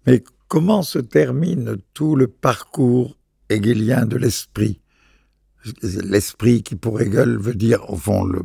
Mais 0.07 0.23
comment 0.47 0.81
se 0.81 0.99
termine 0.99 1.77
tout 1.93 2.15
le 2.15 2.27
parcours 2.27 3.17
hegelien 3.49 4.05
de 4.05 4.17
l'esprit? 4.17 4.79
L'esprit 5.81 6.63
qui 6.63 6.75
pour 6.75 6.99
Hegel 6.99 7.37
veut 7.37 7.55
dire 7.55 7.89
au 7.89 7.95
fond 7.95 8.23
le 8.23 8.41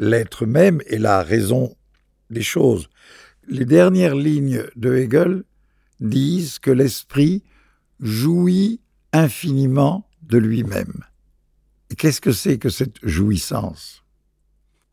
l'être 0.00 0.46
même 0.46 0.80
est 0.86 0.98
la 0.98 1.22
raison 1.22 1.76
des 2.30 2.42
choses. 2.42 2.88
Les 3.46 3.66
dernières 3.66 4.14
lignes 4.14 4.64
de 4.74 4.96
Hegel 4.96 5.44
disent 6.00 6.58
que 6.58 6.70
l'esprit 6.70 7.44
jouit 8.00 8.80
infiniment 9.12 10.08
de 10.22 10.38
lui-même. 10.38 11.04
Qu'est-ce 11.98 12.22
que 12.22 12.32
c'est 12.32 12.56
que 12.56 12.70
cette 12.70 12.96
jouissance? 13.02 14.02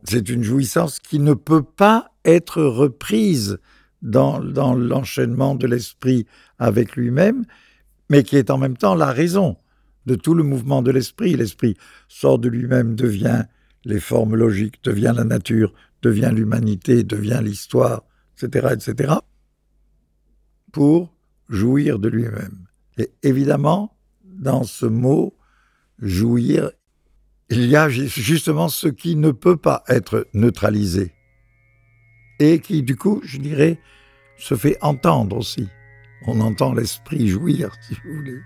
C'est 0.04 0.28
une 0.28 0.44
jouissance 0.44 1.00
qui 1.00 1.20
ne 1.20 1.34
peut 1.34 1.64
pas 1.64 2.12
être 2.26 2.62
reprise 2.62 3.60
dans, 4.02 4.44
dans 4.44 4.76
l'enchaînement 4.76 5.56
de 5.56 5.68
l'esprit 5.68 6.26
avec 6.60 6.98
lui-même, 6.98 7.46
mais 8.10 8.24
qui 8.24 8.36
est 8.36 8.50
en 8.50 8.58
même 8.58 8.76
temps 8.76 8.96
la 8.96 9.14
raison 9.14 9.56
de 10.06 10.16
tout 10.16 10.34
le 10.34 10.44
mouvement 10.44 10.82
de 10.82 10.92
l'esprit. 10.92 11.38
L'esprit 11.38 11.78
sort 12.10 12.40
de 12.40 12.50
lui-même, 12.50 12.96
devient 12.96 13.46
les 13.86 14.00
formes 14.00 14.36
logiques, 14.36 14.84
devient 14.84 15.14
la 15.16 15.24
nature, 15.24 15.74
devient 16.02 16.32
l'humanité, 16.34 17.04
devient 17.04 17.42
l'histoire, 17.44 18.04
etc., 18.36 18.70
etc., 18.74 19.14
pour 20.72 21.14
jouir 21.50 22.00
de 22.00 22.10
lui-même. 22.10 22.68
Et 22.98 23.12
évidemment, 23.24 23.98
dans 24.24 24.64
ce 24.64 24.86
mot 24.86 25.36
jouir, 26.00 26.72
il 27.50 27.66
y 27.66 27.76
a 27.76 27.90
justement 27.90 28.68
ce 28.68 28.88
qui 28.88 29.16
ne 29.16 29.32
peut 29.32 29.58
pas 29.58 29.84
être 29.88 30.28
neutralisé 30.34 31.14
et 32.40 32.60
qui, 32.60 32.84
du 32.84 32.96
coup, 32.96 33.22
je 33.24 33.38
dirais, 33.38 33.80
se 34.38 34.56
fait 34.56 34.78
entendre 34.82 35.38
aussi. 35.38 35.68
On 36.28 36.40
entend 36.42 36.74
l'esprit 36.74 37.28
jouir, 37.28 37.72
si 37.88 37.96
vous 37.96 38.18
voulez. 38.18 38.42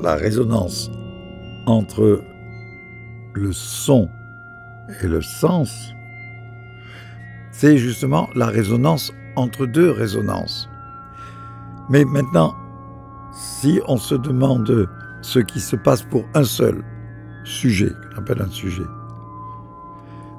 La 0.00 0.14
résonance 0.14 0.90
entre 1.66 2.22
le 3.34 3.52
son 3.52 4.08
et 5.02 5.06
le 5.06 5.20
sens, 5.20 5.94
c'est 7.50 7.76
justement 7.76 8.28
la 8.34 8.46
résonance 8.46 9.12
entre 9.36 9.66
deux 9.66 9.90
résonances. 9.90 10.68
Mais 11.90 12.04
maintenant, 12.04 12.54
si 13.32 13.80
on 13.86 13.96
se 13.96 14.14
demande 14.14 14.88
ce 15.22 15.38
qui 15.38 15.60
se 15.60 15.76
passe 15.76 16.02
pour 16.02 16.24
un 16.34 16.44
seul 16.44 16.82
sujet, 17.44 17.90
qu'on 18.14 18.22
appelle 18.22 18.42
un 18.42 18.50
sujet. 18.50 18.84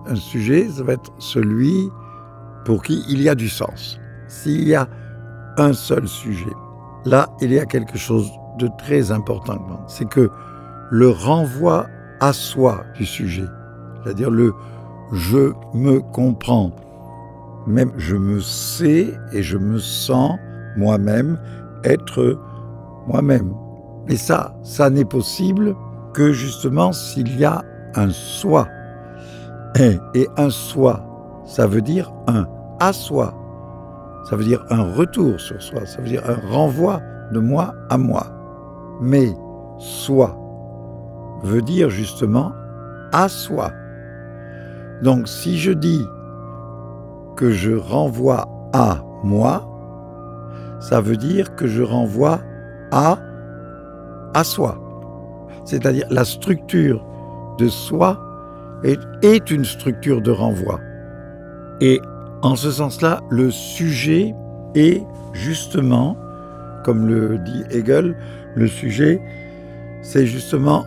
Un 0.08 0.16
sujet, 0.16 0.70
ça 0.70 0.84
va 0.84 0.94
être 0.94 1.12
celui 1.20 1.90
pour 2.66 2.84
qui 2.84 3.04
il 3.10 3.22
y 3.22 3.30
a 3.30 3.36
du 3.36 3.50
sens. 3.50 4.00
S'il 4.28 4.68
y 4.68 4.76
a 4.76 4.88
un 5.58 5.74
seul 5.74 6.08
sujet, 6.08 6.54
là, 7.06 7.28
il 7.42 7.52
y 7.52 7.60
a 7.60 7.66
quelque 7.66 7.98
chose 7.98 8.32
de 8.60 8.70
très 8.78 9.12
important. 9.12 9.60
C'est 9.88 10.08
que 10.08 10.30
le 10.92 11.10
renvoi 11.10 11.88
à 12.20 12.34
soi 12.34 12.84
du 12.96 13.06
sujet, 13.06 13.46
c'est-à-dire 14.04 14.30
le 14.30 14.54
je 15.12 15.54
me 15.74 16.00
comprends, 16.00 16.72
même 17.66 17.92
je 17.98 18.16
me 18.16 18.40
sais 18.40 19.12
et 19.34 19.42
je 19.42 19.58
me 19.58 19.80
sens 19.80 20.38
moi-même 20.78 21.40
être 21.84 22.40
moi-même. 23.08 23.54
Mais 24.08 24.18
ça, 24.18 24.56
ça 24.64 24.90
n'est 24.90 25.06
possible 25.06 25.76
que 26.14 26.32
justement 26.32 26.92
s'il 26.92 27.38
y 27.40 27.46
a 27.46 27.64
un 27.96 28.10
soi. 28.10 28.68
Et, 30.16 30.28
un 30.38 30.50
soi, 30.50 31.06
ça 31.46 31.68
veut 31.68 31.82
dire 31.82 32.12
un 32.28 32.48
à 32.80 32.92
soi. 32.94 33.34
Ça 34.30 34.36
veut 34.36 34.44
dire 34.44 34.66
un 34.70 34.94
retour 34.94 35.40
sur 35.40 35.62
soi. 35.62 35.86
Ça 35.86 36.02
veut 36.02 36.08
dire 36.08 36.24
un 36.28 36.38
renvoi 36.52 37.02
de 37.32 37.40
moi 37.40 37.74
à 37.90 37.98
moi. 37.98 38.39
Mais 39.00 39.34
soi 39.78 40.38
veut 41.44 41.62
dire 41.62 41.90
justement 41.90 42.52
à 43.12 43.30
soi. 43.30 43.72
Donc 45.02 45.28
si 45.28 45.58
je 45.58 45.72
dis 45.72 46.06
que 47.36 47.52
je 47.52 47.72
renvoie 47.72 48.48
à 48.74 49.02
moi, 49.24 49.66
ça 50.80 51.02
veut 51.02 51.18
dire 51.18 51.56
que 51.56 51.68
je 51.68 51.82
renvoie 51.82 52.40
à 52.92 53.18
à 54.34 54.44
soi. 54.44 54.78
C'est-à-dire 55.66 56.06
la 56.10 56.26
structure 56.26 57.04
de 57.58 57.68
soi 57.68 58.20
est, 58.84 59.00
est 59.22 59.52
une 59.52 59.66
structure 59.66 60.22
de 60.22 60.32
renvoi. 60.32 60.80
Et 61.82 62.02
en 62.42 62.56
ce 62.56 62.72
sens-là, 62.72 63.22
le 63.30 63.52
sujet 63.52 64.34
est 64.76 65.04
justement, 65.34 66.16
comme 66.84 67.08
le 67.08 67.38
dit 67.40 67.64
Hegel, 67.72 68.16
le 68.56 68.68
sujet, 68.68 69.22
c'est 70.02 70.26
justement 70.26 70.86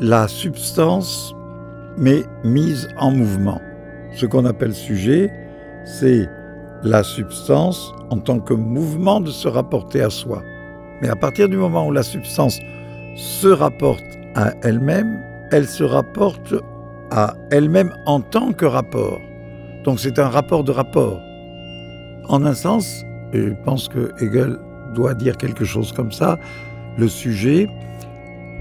la 0.00 0.28
substance, 0.28 1.34
mais 1.96 2.22
mise 2.44 2.88
en 2.98 3.10
mouvement. 3.10 3.60
Ce 4.14 4.26
qu'on 4.26 4.44
appelle 4.44 4.74
sujet, 4.74 5.30
c'est 5.84 6.28
la 6.82 7.02
substance 7.02 7.92
en 8.10 8.18
tant 8.18 8.40
que 8.40 8.54
mouvement 8.54 9.20
de 9.20 9.30
se 9.30 9.48
rapporter 9.48 10.02
à 10.02 10.10
soi. 10.10 10.42
Mais 11.02 11.08
à 11.08 11.16
partir 11.16 11.48
du 11.48 11.56
moment 11.56 11.86
où 11.86 11.92
la 11.92 12.02
substance 12.02 12.58
se 13.16 13.48
rapporte 13.48 14.04
à 14.34 14.52
elle-même, 14.62 15.20
elle 15.50 15.66
se 15.66 15.84
rapporte 15.84 16.54
à 17.10 17.34
elle-même 17.50 17.92
en 18.06 18.20
tant 18.20 18.52
que 18.52 18.64
rapport. 18.64 19.18
Donc 19.84 20.00
c'est 20.00 20.18
un 20.18 20.28
rapport 20.28 20.64
de 20.64 20.72
rapport. 20.72 21.20
En 22.28 22.44
un 22.44 22.54
sens, 22.54 23.04
je 23.32 23.52
pense 23.64 23.88
que 23.88 24.12
Hegel 24.20 24.58
doit 24.94 25.14
dire 25.14 25.36
quelque 25.36 25.64
chose 25.64 25.92
comme 25.92 26.12
ça, 26.12 26.38
le 26.96 27.08
sujet 27.08 27.68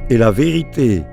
est 0.10 0.18
la 0.18 0.32
vérité 0.32 1.04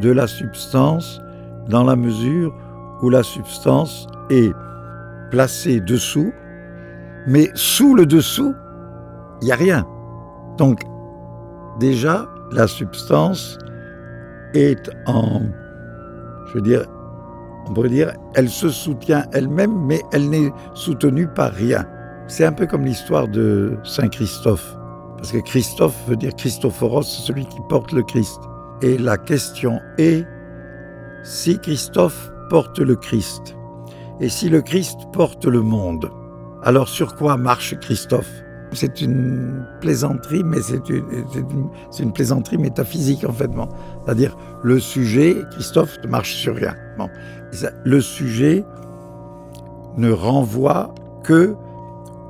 de 0.00 0.10
la 0.10 0.26
substance 0.26 1.20
dans 1.68 1.84
la 1.84 1.96
mesure 1.96 2.54
où 3.02 3.10
la 3.10 3.22
substance 3.22 4.06
est 4.30 4.52
placée 5.30 5.80
dessous, 5.80 6.32
mais 7.26 7.50
sous 7.54 7.94
le 7.94 8.06
dessous, 8.06 8.54
il 9.40 9.46
n'y 9.46 9.52
a 9.52 9.56
rien. 9.56 9.86
Donc, 10.58 10.82
déjà, 11.80 12.26
la 12.52 12.66
substance 12.66 13.58
est 14.54 14.90
en, 15.06 15.40
je 16.48 16.54
veux 16.54 16.60
dire, 16.60 16.84
on 17.66 17.74
pourrait 17.74 17.88
dire, 17.88 18.12
elle 18.34 18.48
se 18.48 18.68
soutient 18.68 19.24
elle-même, 19.32 19.86
mais 19.86 20.00
elle 20.12 20.28
n'est 20.28 20.52
soutenue 20.74 21.28
par 21.28 21.52
rien. 21.52 21.86
C'est 22.34 22.46
un 22.46 22.52
peu 22.52 22.66
comme 22.66 22.86
l'histoire 22.86 23.28
de 23.28 23.76
Saint 23.84 24.08
Christophe, 24.08 24.74
parce 25.18 25.32
que 25.32 25.38
Christophe 25.40 25.94
veut 26.08 26.16
dire 26.16 26.34
Christophoros, 26.34 27.02
celui 27.02 27.44
qui 27.44 27.58
porte 27.68 27.92
le 27.92 28.02
Christ. 28.02 28.40
Et 28.80 28.96
la 28.96 29.18
question 29.18 29.80
est, 29.98 30.24
si 31.24 31.58
Christophe 31.58 32.32
porte 32.48 32.78
le 32.78 32.96
Christ, 32.96 33.54
et 34.18 34.30
si 34.30 34.48
le 34.48 34.62
Christ 34.62 34.96
porte 35.12 35.44
le 35.44 35.60
monde, 35.60 36.10
alors 36.62 36.88
sur 36.88 37.16
quoi 37.16 37.36
marche 37.36 37.78
Christophe? 37.80 38.32
C'est 38.72 39.02
une 39.02 39.66
plaisanterie, 39.82 40.42
mais 40.42 40.62
c'est 40.62 40.88
une, 40.88 42.12
plaisanterie 42.14 42.56
métaphysique 42.56 43.26
en 43.28 43.32
fait. 43.32 43.50
C'est-à-dire 44.06 44.38
le 44.62 44.80
sujet, 44.80 45.36
Christophe, 45.50 45.98
ne 46.02 46.08
marche 46.08 46.32
sur 46.32 46.56
rien. 46.56 46.74
Bon. 46.96 47.10
Le 47.84 48.00
sujet 48.00 48.64
ne 49.98 50.10
renvoie 50.10 50.94
que 51.24 51.54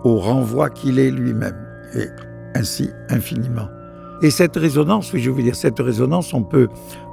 au 0.05 0.17
renvoi 0.19 0.71
qu'il 0.71 0.99
est 0.99 1.11
lui-même, 1.11 1.57
et 1.95 2.09
ainsi 2.55 2.91
infiniment. 3.09 3.69
Et 4.23 4.31
cette 4.31 4.57
résonance, 4.57 5.12
oui, 5.12 5.21
je 5.21 5.31
veux 5.31 5.43
dire, 5.43 5.57
cette 5.57 5.81
résonance, 5.81 6.33
on 6.33 6.45
peut, 6.45 6.69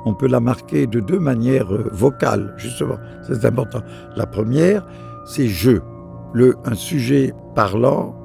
on 0.05 0.13
peut 0.13 0.27
la 0.27 0.39
marquer 0.39 0.85
de 0.85 0.99
deux 0.99 1.19
manières 1.19 1.73
euh, 1.73 1.89
vocales, 1.91 2.53
justement. 2.57 2.97
C'est 3.23 3.45
important. 3.45 3.81
La 4.15 4.27
première, 4.27 4.85
c'est 5.25 5.47
je. 5.47 5.79
Le, 6.33 6.55
un 6.65 6.75
sujet 6.75 7.33
parlant, 7.55 8.15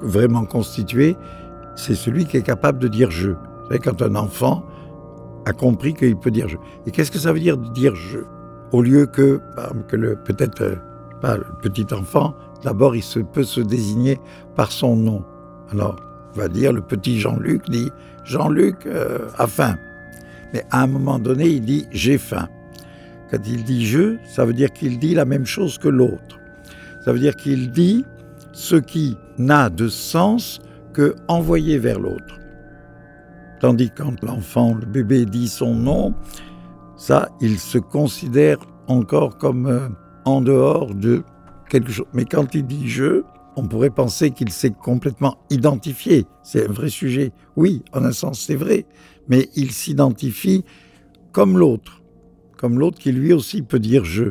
vraiment 0.00 0.44
constitué, 0.44 1.16
c'est 1.74 1.96
celui 1.96 2.26
qui 2.26 2.36
est 2.36 2.42
capable 2.42 2.78
de 2.78 2.86
dire 2.86 3.10
je. 3.10 3.30
Vous 3.30 3.66
savez, 3.68 3.80
quand 3.80 4.02
un 4.02 4.14
enfant 4.14 4.64
a 5.44 5.52
compris 5.52 5.94
qu'il 5.94 6.16
peut 6.16 6.30
dire 6.30 6.48
je. 6.48 6.56
Et 6.86 6.92
qu'est-ce 6.92 7.10
que 7.10 7.18
ça 7.18 7.32
veut 7.32 7.40
dire 7.40 7.58
de 7.58 7.68
dire 7.70 7.96
je? 7.96 8.20
Au 8.70 8.82
lieu 8.82 9.06
que, 9.06 9.40
que 9.88 10.14
peut-être 10.14 10.62
euh, 10.62 10.76
pas 11.20 11.36
le 11.36 11.46
petit 11.60 11.86
enfant, 11.92 12.34
d'abord 12.62 12.96
il 12.96 13.02
se, 13.02 13.20
peut 13.20 13.44
se 13.44 13.60
désigner 13.60 14.18
par 14.56 14.72
son 14.72 14.96
nom. 14.96 15.24
Alors, 15.70 15.96
va 16.34 16.48
dire, 16.48 16.72
le 16.72 16.80
petit 16.80 17.18
Jean-Luc 17.18 17.68
dit 17.68 17.90
Jean-Luc 18.24 18.86
euh, 18.86 19.28
a 19.36 19.46
faim. 19.46 19.76
Mais 20.52 20.64
à 20.70 20.82
un 20.82 20.86
moment 20.86 21.18
donné, 21.18 21.48
il 21.48 21.62
dit 21.62 21.86
j'ai 21.90 22.18
faim. 22.18 22.48
Quand 23.30 23.38
il 23.46 23.64
dit 23.64 23.86
je, 23.86 24.16
ça 24.24 24.44
veut 24.44 24.54
dire 24.54 24.72
qu'il 24.72 24.98
dit 24.98 25.14
la 25.14 25.24
même 25.24 25.44
chose 25.44 25.78
que 25.78 25.88
l'autre. 25.88 26.38
Ça 27.04 27.12
veut 27.12 27.18
dire 27.18 27.36
qu'il 27.36 27.70
dit 27.70 28.04
ce 28.52 28.76
qui 28.76 29.16
n'a 29.36 29.68
de 29.68 29.88
sens 29.88 30.60
que 30.92 31.14
envoyé 31.28 31.78
vers 31.78 32.00
l'autre. 32.00 32.38
Tandis 33.60 33.90
que 33.90 34.02
quand 34.02 34.22
l'enfant, 34.22 34.74
le 34.74 34.86
bébé 34.86 35.26
dit 35.26 35.48
son 35.48 35.74
nom, 35.74 36.14
ça, 36.96 37.28
il 37.40 37.58
se 37.58 37.78
considère 37.78 38.58
encore 38.86 39.36
comme 39.36 39.66
euh, 39.66 39.88
en 40.24 40.40
dehors 40.40 40.94
de 40.94 41.22
Mais 42.12 42.24
quand 42.24 42.54
il 42.54 42.66
dit 42.66 42.88
je, 42.88 43.22
on 43.56 43.66
pourrait 43.66 43.90
penser 43.90 44.30
qu'il 44.30 44.50
s'est 44.50 44.70
complètement 44.70 45.38
identifié. 45.50 46.26
C'est 46.42 46.68
un 46.68 46.72
vrai 46.72 46.88
sujet. 46.88 47.32
Oui, 47.56 47.82
en 47.92 48.04
un 48.04 48.12
sens, 48.12 48.40
c'est 48.40 48.54
vrai. 48.54 48.86
Mais 49.28 49.48
il 49.56 49.72
s'identifie 49.72 50.64
comme 51.32 51.58
l'autre. 51.58 52.02
Comme 52.56 52.78
l'autre 52.78 52.98
qui 52.98 53.12
lui 53.12 53.32
aussi 53.32 53.62
peut 53.62 53.80
dire 53.80 54.04
je. 54.04 54.24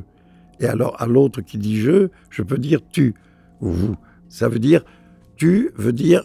Et 0.60 0.66
alors, 0.66 1.00
à 1.02 1.08
l'autre 1.08 1.42
qui 1.42 1.58
dit 1.58 1.78
je, 1.78 2.10
je 2.30 2.42
peux 2.42 2.58
dire 2.58 2.82
tu 2.90 3.14
ou 3.62 3.70
vous. 3.70 3.96
Ça 4.30 4.50
veut 4.50 4.60
dire 4.60 4.84
tu 5.36 5.72
veut 5.76 5.94
dire 5.94 6.24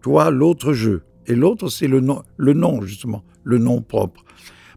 toi, 0.00 0.30
l'autre 0.30 0.72
je. 0.72 1.00
Et 1.26 1.34
l'autre, 1.34 1.68
c'est 1.68 1.86
le 1.86 2.00
nom, 2.00 2.22
le 2.36 2.54
nom, 2.54 2.82
justement, 2.82 3.22
le 3.44 3.58
nom 3.58 3.82
propre. 3.82 4.24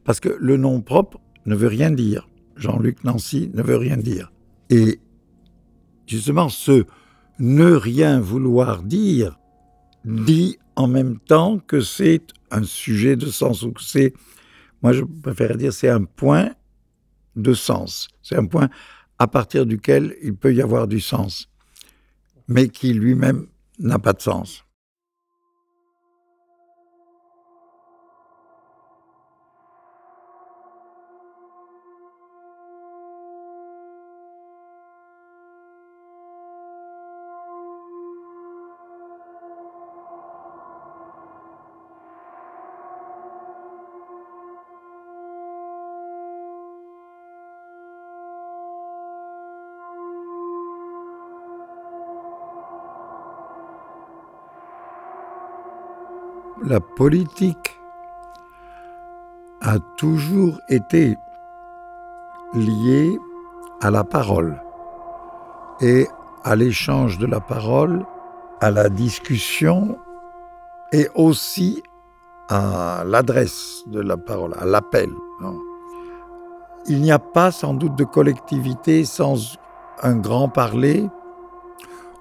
Parce 0.04 0.20
que 0.20 0.36
le 0.40 0.58
nom 0.58 0.82
propre 0.82 1.20
ne 1.46 1.56
veut 1.56 1.68
rien 1.68 1.92
dire. 1.92 2.28
Jean-Luc 2.56 3.04
Nancy 3.04 3.50
ne 3.54 3.64
veut 3.64 3.78
rien 3.78 3.98
dire. 3.98 4.32
Et 4.70 5.00
justement, 6.14 6.50
ce 6.50 6.86
ne 7.40 7.72
rien 7.72 8.20
vouloir 8.20 8.84
dire 8.84 9.40
dit 10.06 10.58
en 10.76 10.88
même 10.88 11.20
temps 11.20 11.60
que 11.60 11.82
c'est 11.82 12.28
un 12.52 12.64
sujet 12.64 13.16
de 13.16 13.28
sens, 13.28 13.64
ou 13.64 13.72
que 13.72 13.82
c'est, 13.82 14.14
moi 14.82 14.94
je 14.94 15.04
préfère 15.04 15.58
dire, 15.58 15.74
c'est 15.74 15.90
un 15.90 16.04
point 16.04 16.52
de 17.36 17.54
sens. 17.54 18.08
C'est 18.22 18.36
un 18.36 18.46
point 18.46 18.70
à 19.20 19.28
partir 19.28 19.66
duquel 19.66 20.16
il 20.22 20.36
peut 20.36 20.54
y 20.54 20.62
avoir 20.62 20.88
du 20.88 21.00
sens, 21.00 21.50
mais 22.48 22.70
qui 22.70 22.94
lui-même 22.94 23.48
n'a 23.80 24.00
pas 24.00 24.14
de 24.14 24.22
sens. 24.22 24.63
La 56.66 56.80
politique 56.80 57.78
a 59.62 59.80
toujours 59.98 60.60
été 60.70 61.18
lié 62.54 63.18
à 63.82 63.92
la 63.92 64.04
parole 64.04 64.62
et 65.82 66.08
à 66.44 66.56
l'échange 66.56 67.18
de 67.18 67.26
la 67.26 67.40
parole, 67.42 68.06
à 68.62 68.72
la 68.72 68.90
discussion 68.90 69.98
et 70.94 71.10
aussi 71.16 71.84
à 72.50 73.04
l'adresse 73.06 73.84
de 73.88 74.00
la 74.00 74.16
parole, 74.16 74.54
à 74.58 74.66
l'appel. 74.66 75.10
Il 76.88 77.02
n'y 77.02 77.12
a 77.12 77.20
pas 77.20 77.52
sans 77.52 77.74
doute 77.74 77.96
de 77.96 78.04
collectivité 78.04 79.04
sans 79.04 79.58
un 80.02 80.16
grand 80.16 80.50
parler, 80.50 81.10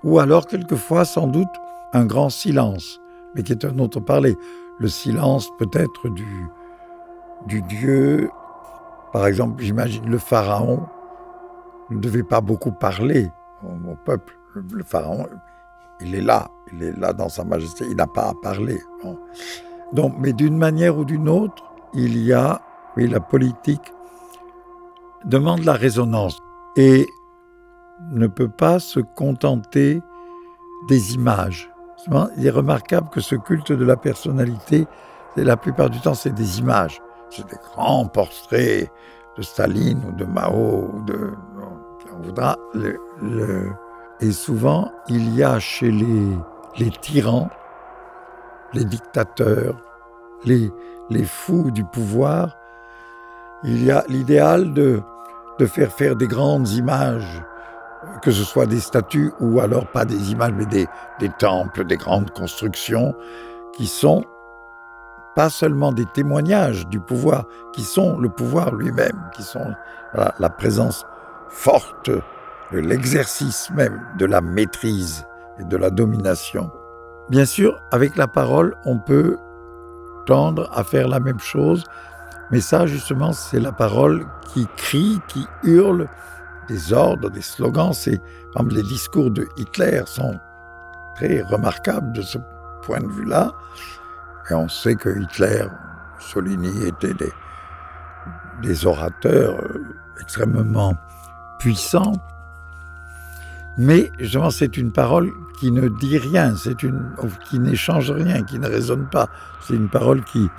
ou 0.03 0.19
alors 0.19 0.47
quelquefois 0.47 1.05
sans 1.05 1.27
doute 1.27 1.49
un 1.93 2.07
grand 2.07 2.31
silence, 2.31 3.02
mais 3.35 3.43
qui 3.43 3.53
est 3.53 3.65
un 3.65 3.79
autre 3.79 4.01
parler. 4.01 4.37
Le 4.79 4.89
silence 4.89 5.51
peut-être 5.59 6.09
du, 6.09 6.47
du 7.47 7.63
Dieu, 7.63 8.31
par 9.13 9.27
exemple, 9.27 9.63
j'imagine 9.63 10.09
le 10.09 10.19
Pharaon 10.19 10.87
ne 11.91 11.99
devait 11.99 12.23
pas 12.23 12.41
beaucoup 12.41 12.73
parler 12.73 13.31
au, 13.63 13.95
peuple. 14.05 14.39
Le, 14.55 14.83
Pharaon, 14.83 15.27
il 16.01 16.15
est 16.15 16.21
là, 16.21 16.51
il 16.73 16.83
est 16.83 16.99
là 16.99 17.13
dans 17.13 17.29
sa 17.29 17.45
majesté, 17.45 17.85
il 17.89 17.97
n'a 17.97 18.07
pas 18.07 18.29
à 18.29 18.35
parler. 18.43 18.81
Donc, 19.93 20.15
mais 20.19 20.33
d'une 20.33 20.57
manière 20.57 20.99
ou 20.99 21.05
d'une 21.05 21.29
autre, 21.29 21.63
il 21.95 22.19
y 22.19 22.33
a, 22.33 22.61
oui, 22.97 23.07
la 23.09 23.21
politique 23.21 23.93
demande 25.25 25.65
la 25.65 25.75
résonance 25.75 26.39
et 26.77 27.07
ne 28.11 28.27
peut 28.27 28.49
pas 28.49 28.79
se 28.79 29.01
contenter 29.01 30.01
des 30.89 31.15
images. 31.15 31.72
Il 32.37 32.47
est 32.47 32.51
remarquable 32.51 33.09
que 33.11 33.21
ce 33.21 33.35
culte 33.35 33.73
de 33.73 33.85
la 33.85 33.97
personnalité, 33.97 34.87
la 35.37 35.57
plupart 35.57 35.91
du 35.91 36.01
temps, 36.01 36.15
c'est 36.15 36.35
des 36.35 36.59
images. 36.59 37.01
C'est 37.31 37.47
des 37.47 37.59
grands 37.75 38.07
portraits 38.07 38.91
de 39.37 39.43
Staline 39.43 40.03
ou 40.09 40.13
de 40.13 40.25
Mao 40.25 40.91
ou 40.93 41.03
de. 41.05 41.33
On 42.15 42.23
voudra. 42.23 42.57
Et 44.21 44.33
souvent, 44.33 44.93
il 45.09 45.35
y 45.35 45.43
a 45.43 45.59
chez 45.59 45.91
les, 45.91 46.91
tyrans, 47.01 47.49
les 48.75 48.85
dictateurs, 48.85 49.77
les, 50.45 50.71
fous 51.25 51.71
du 51.71 51.85
pouvoir, 51.85 52.57
il 53.65 53.85
y 53.85 53.91
a 53.91 54.05
l'idéal 54.09 54.75
de 54.75 55.03
faire 55.67 55.93
faire 55.93 56.17
des 56.17 56.27
grandes 56.27 56.69
images 56.71 57.43
que 58.23 58.31
ce 58.31 58.45
soit 58.45 58.67
des 58.67 58.81
statues 58.81 59.33
ou 59.41 59.61
alors 59.61 59.87
pas 59.87 60.05
des 60.05 60.33
images, 60.33 60.53
mais 60.57 60.67
des, 60.67 60.87
des 61.21 61.31
temples, 61.31 61.85
des 61.85 61.97
grandes 61.97 62.31
constructions, 62.31 63.15
qui 63.77 63.87
sont 63.87 64.25
pas 65.35 65.49
seulement 65.49 65.93
des 65.93 66.07
témoignages 66.07 66.87
du 66.89 67.01
pouvoir, 67.01 67.47
qui 67.73 67.83
sont 67.83 68.19
le 68.19 68.29
pouvoir 68.29 68.75
lui-même, 68.75 69.31
qui 69.35 69.43
sont 69.43 69.75
la 70.15 70.51
présence 70.51 71.07
forte, 71.49 72.11
l'exercice 72.71 73.71
même 73.71 74.03
de 74.19 74.27
la 74.27 74.41
maîtrise 74.41 75.27
et 75.59 75.65
de 75.65 75.77
la 75.77 75.91
domination. 75.91 76.71
Bien 77.31 77.45
sûr, 77.45 77.81
avec 77.93 78.17
la 78.17 78.27
parole, 78.27 78.77
on 78.85 78.99
peut 78.99 79.39
tendre 80.27 80.69
à 80.73 80.85
faire 80.85 81.09
la 81.09 81.21
même 81.21 81.41
chose, 81.41 81.85
mais 82.51 82.61
ça, 82.61 82.87
justement, 82.87 83.33
c'est 83.33 83.61
la 83.61 83.73
parole 83.73 84.27
qui 84.53 84.67
crie, 84.77 85.21
qui 85.29 85.47
hurle, 85.65 86.09
des 86.69 86.93
ordres, 86.93 87.31
des 87.31 87.43
slogans. 87.43 87.93
C'est, 87.93 88.21
les 88.71 88.83
discours 88.83 89.31
de 89.31 89.47
Hitler 89.57 90.03
sont 90.07 90.39
très 91.17 91.43
remarquables 91.43 92.13
de 92.13 92.23
ce 92.23 92.39
point 92.83 93.01
de 93.01 93.09
vue-là. 93.09 93.53
Et 94.51 94.55
on 94.55 94.69
sait 94.69 94.97
que 94.97 95.09
Hitler, 95.09 95.65
Solini 96.19 96.87
étaient 96.87 97.15
des, 97.15 97.33
des 98.63 98.87
orateurs 98.87 99.57
euh, 99.63 99.85
extrêmement 100.21 100.97
puissants. 101.59 102.13
Mais 103.79 104.11
justement, 104.19 104.51
c'est 104.51 104.77
une 104.77 104.93
parole 104.93 105.31
qui 105.59 105.71
ne 105.71 105.89
dit 105.89 106.19
rien, 106.19 106.57
c'est 106.57 106.83
une 106.83 107.15
qui 107.49 107.59
n'échange 107.59 108.11
rien, 108.11 108.43
qui 108.43 108.59
ne 108.59 108.67
résonne 108.67 109.09
pas. 109.09 109.29
C'est 109.61 109.75
une 109.75 109.89
parole 109.89 110.23
qui 110.25 110.51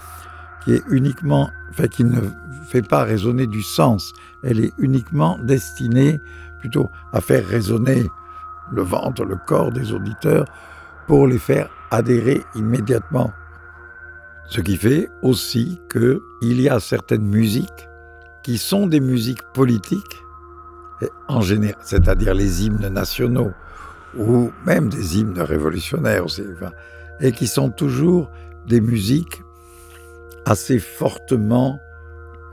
qui 0.66 2.04
ne 2.04 2.22
fait 2.66 2.82
pas 2.82 3.04
résonner 3.04 3.48
du 3.48 3.62
sens. 3.62 4.14
Elle 4.44 4.60
est 4.60 4.74
uniquement 4.78 5.38
destinée 5.40 6.20
plutôt 6.60 6.90
à 7.12 7.22
faire 7.22 7.46
résonner 7.46 8.10
le 8.72 8.82
ventre, 8.82 9.26
le 9.26 9.36
corps 9.36 9.72
des 9.72 9.92
auditeurs 9.92 10.46
pour 11.08 11.28
les 11.28 11.40
faire 11.40 11.70
adhérer 11.92 12.44
immédiatement. 12.56 13.32
Ce 14.48 14.62
qui 14.62 14.78
fait 14.78 15.10
aussi 15.22 15.80
qu'il 15.92 16.62
y 16.62 16.70
a 16.70 16.80
certaines 16.80 17.26
musiques 17.26 17.90
qui 18.44 18.58
sont 18.58 18.88
des 18.88 19.00
musiques 19.00 19.44
politiques, 19.54 20.24
en 21.28 21.42
général, 21.42 21.78
c'est-à-dire 21.82 22.34
les 22.34 22.66
hymnes 22.66 22.88
nationaux 22.88 23.52
ou 24.18 24.52
même 24.66 24.90
des 24.90 25.20
hymnes 25.20 25.40
révolutionnaires 25.40 26.26
et 27.20 27.32
qui 27.32 27.48
sont 27.48 27.70
toujours 27.70 28.30
des 28.68 28.80
musiques 28.80 29.43
assez 30.46 30.80
fortement 30.80 31.80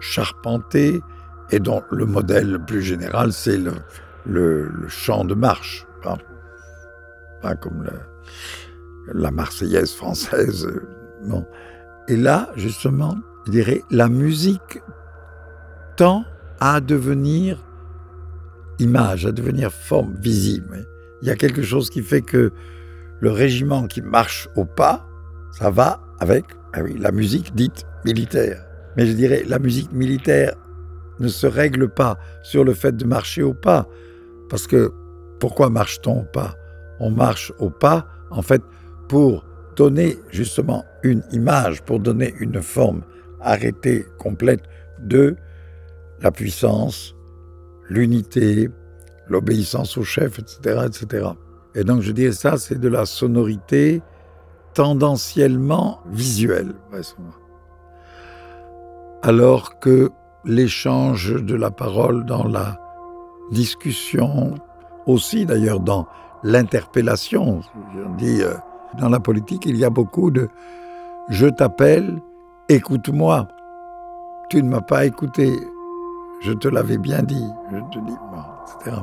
charpenté 0.01 1.03
et 1.51 1.59
dont 1.59 1.83
le 1.91 2.07
modèle 2.07 2.59
plus 2.67 2.83
général, 2.83 3.33
c'est 3.33 3.59
le, 3.59 3.73
le, 4.27 4.89
chant 4.89 5.25
de 5.25 5.35
marche, 5.35 5.87
pas, 7.43 7.55
comme 7.57 7.87
la 9.13 9.31
Marseillaise 9.31 9.93
française. 9.93 10.69
Bon. 11.25 11.47
Et 12.09 12.17
là, 12.17 12.51
justement, 12.57 13.17
je 13.47 13.53
dirais, 13.53 13.83
la 13.91 14.09
musique 14.09 14.81
tend 15.97 16.25
à 16.61 16.81
devenir 16.81 17.59
image, 18.79 19.27
à 19.27 19.33
devenir 19.33 19.73
forme 19.73 20.15
visible. 20.17 20.87
Il 21.23 21.29
y 21.29 21.31
a 21.31 21.37
quelque 21.37 21.63
chose 21.63 21.91
qui 21.91 22.03
fait 22.03 22.23
que 22.23 22.53
le 23.21 23.31
régiment 23.31 23.87
qui 23.87 24.01
marche 24.01 24.49
au 24.57 24.65
pas, 24.65 25.07
ça 25.53 25.71
va 25.71 26.01
avec 26.19 26.45
ah 26.73 26.83
oui, 26.83 26.97
la 26.99 27.13
musique 27.13 27.55
dite 27.55 27.85
militaire. 28.05 28.65
Mais 28.97 29.07
je 29.07 29.13
dirais, 29.13 29.45
la 29.47 29.59
musique 29.59 29.93
militaire 29.93 30.55
ne 31.19 31.29
se 31.29 31.47
règle 31.47 31.89
pas 31.89 32.19
sur 32.43 32.65
le 32.65 32.75
fait 32.75 32.97
de 32.97 33.05
marcher 33.05 33.43
au 33.43 33.55
pas. 33.55 33.87
Parce 34.49 34.67
que 34.67 34.93
pourquoi 35.39 35.71
marche-t-on 35.71 36.21
au 36.21 36.25
pas? 36.25 36.55
On 36.99 37.11
marche 37.11 37.53
au 37.59 37.71
pas, 37.71 38.07
en 38.31 38.43
fait, 38.43 38.63
pour 39.09 39.45
donner 39.77 40.19
justement 40.31 40.85
une 41.03 41.23
image, 41.33 41.83
pour 41.83 42.01
donner 42.01 42.35
une 42.41 42.61
forme 42.61 43.03
arrêtée, 43.41 44.07
complète 44.19 44.63
de 45.01 45.37
la 46.21 46.31
puissance, 46.31 47.15
l'unité, 47.89 48.69
l'obéissance 49.29 49.97
au 49.97 50.03
chef, 50.03 50.39
etc., 50.39 50.87
etc. 50.87 51.29
Et 51.75 51.85
donc 51.85 52.03
je 52.03 52.13
dirais 52.13 52.33
ça, 52.33 52.59
c'est 52.59 52.79
de 52.79 52.89
la 52.89 53.07
sonorité 53.07 54.03
tendanciellement 54.75 56.01
visuel, 56.07 56.75
alors 59.23 59.79
que 59.79 60.11
l'échange 60.45 61.35
de 61.35 61.55
la 61.55 61.71
parole 61.71 62.25
dans 62.25 62.45
la 62.45 62.81
discussion, 63.51 64.55
aussi 65.07 65.45
d'ailleurs 65.47 65.81
dans 65.81 66.07
l'interpellation, 66.43 67.61
dis, 68.17 68.43
euh, 68.43 68.55
dans 68.99 69.09
la 69.09 69.21
politique, 69.21 69.67
il 69.67 69.77
y 69.77 69.85
a 69.85 69.91
beaucoup 69.91 70.31
de 70.31 70.49
je 71.29 71.47
t'appelle, 71.47 72.21
écoute-moi. 72.69 73.47
Tu 74.49 74.63
ne 74.65 74.69
m'as 74.69 74.81
pas 74.81 75.05
écouté, 75.05 75.53
je 76.41 76.53
te 76.53 76.67
l'avais 76.67 76.99
bien 76.99 77.23
dit, 77.23 77.47
je 77.71 77.79
te 77.79 78.05
dis, 78.05 78.17
etc. 78.83 78.97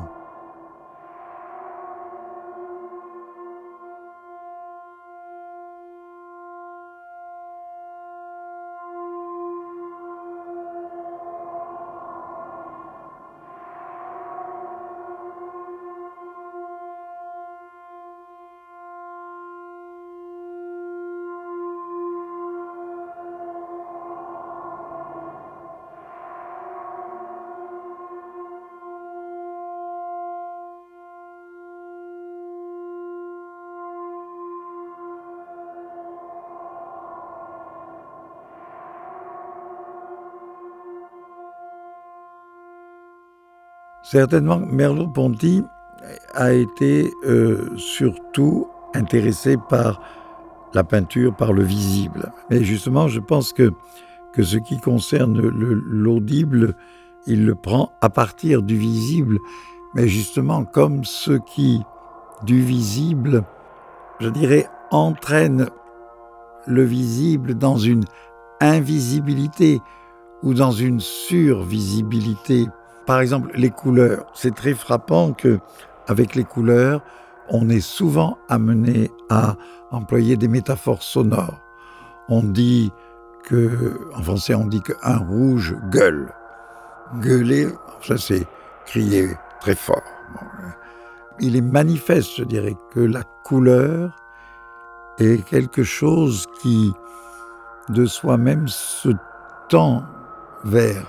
Certainement, 44.10 44.58
Merleau-Ponty 44.58 45.64
a 46.32 46.54
été 46.54 47.12
euh, 47.26 47.76
surtout 47.76 48.66
intéressé 48.94 49.58
par 49.68 50.00
la 50.72 50.82
peinture, 50.82 51.36
par 51.36 51.52
le 51.52 51.62
visible. 51.62 52.32
Mais 52.48 52.64
justement, 52.64 53.06
je 53.08 53.20
pense 53.20 53.52
que, 53.52 53.70
que 54.32 54.42
ce 54.42 54.56
qui 54.56 54.80
concerne 54.80 55.38
l'audible, 55.38 56.74
il 57.26 57.44
le 57.44 57.54
prend 57.54 57.92
à 58.00 58.08
partir 58.08 58.62
du 58.62 58.78
visible, 58.78 59.40
mais 59.94 60.08
justement 60.08 60.64
comme 60.64 61.04
ce 61.04 61.32
qui, 61.32 61.82
du 62.44 62.62
visible, 62.62 63.44
je 64.20 64.30
dirais, 64.30 64.70
entraîne 64.90 65.68
le 66.66 66.82
visible 66.82 67.56
dans 67.56 67.76
une 67.76 68.04
invisibilité 68.62 69.82
ou 70.42 70.54
dans 70.54 70.72
une 70.72 71.00
survisibilité. 71.00 72.68
Par 73.08 73.20
exemple, 73.20 73.50
les 73.54 73.70
couleurs. 73.70 74.26
C'est 74.34 74.54
très 74.54 74.74
frappant 74.74 75.32
que, 75.32 75.60
avec 76.08 76.34
les 76.34 76.44
couleurs, 76.44 77.00
on 77.48 77.70
est 77.70 77.80
souvent 77.80 78.36
amené 78.50 79.10
à 79.30 79.56
employer 79.90 80.36
des 80.36 80.46
métaphores 80.46 81.02
sonores. 81.02 81.58
On 82.28 82.42
dit 82.42 82.92
que, 83.44 83.98
en 84.14 84.22
français, 84.22 84.54
on 84.54 84.66
dit 84.66 84.82
qu'un 84.82 85.16
rouge 85.16 85.74
gueule. 85.90 86.34
Gueuler, 87.14 87.68
ça 88.02 88.18
c'est 88.18 88.46
crier 88.84 89.30
très 89.62 89.74
fort. 89.74 90.02
Il 91.40 91.56
est 91.56 91.62
manifeste, 91.62 92.36
je 92.36 92.44
dirais, 92.44 92.76
que 92.90 93.00
la 93.00 93.22
couleur 93.42 94.14
est 95.18 95.42
quelque 95.46 95.82
chose 95.82 96.46
qui, 96.60 96.92
de 97.88 98.04
soi-même, 98.04 98.68
se 98.68 99.08
tend 99.70 100.04
vers 100.64 101.06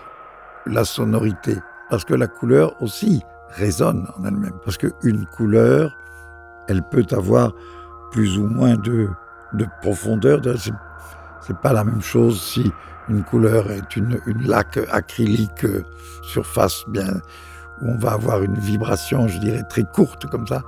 la 0.65 0.85
sonorité. 0.85 1.57
Parce 1.89 2.05
que 2.05 2.13
la 2.13 2.27
couleur 2.27 2.81
aussi 2.81 3.23
résonne 3.49 4.07
en 4.17 4.25
elle-même. 4.25 4.53
Parce 4.63 4.77
qu'une 4.77 5.25
couleur, 5.25 5.95
elle 6.67 6.83
peut 6.83 7.05
avoir 7.11 7.53
plus 8.11 8.37
ou 8.37 8.47
moins 8.47 8.75
de, 8.75 9.09
de 9.53 9.65
profondeur. 9.81 10.41
C'est 11.41 11.57
pas 11.57 11.73
la 11.73 11.83
même 11.83 12.01
chose 12.01 12.41
si 12.41 12.71
une 13.09 13.23
couleur 13.23 13.71
est 13.71 13.95
une, 13.95 14.19
une 14.27 14.47
laque 14.47 14.79
acrylique 14.91 15.65
euh, 15.65 15.83
surface 16.21 16.85
bien 16.87 17.07
où 17.81 17.89
on 17.89 17.97
va 17.97 18.11
avoir 18.11 18.43
une 18.43 18.55
vibration, 18.55 19.27
je 19.27 19.39
dirais, 19.39 19.63
très 19.63 19.83
courte 19.83 20.27
comme 20.27 20.45
ça, 20.45 20.61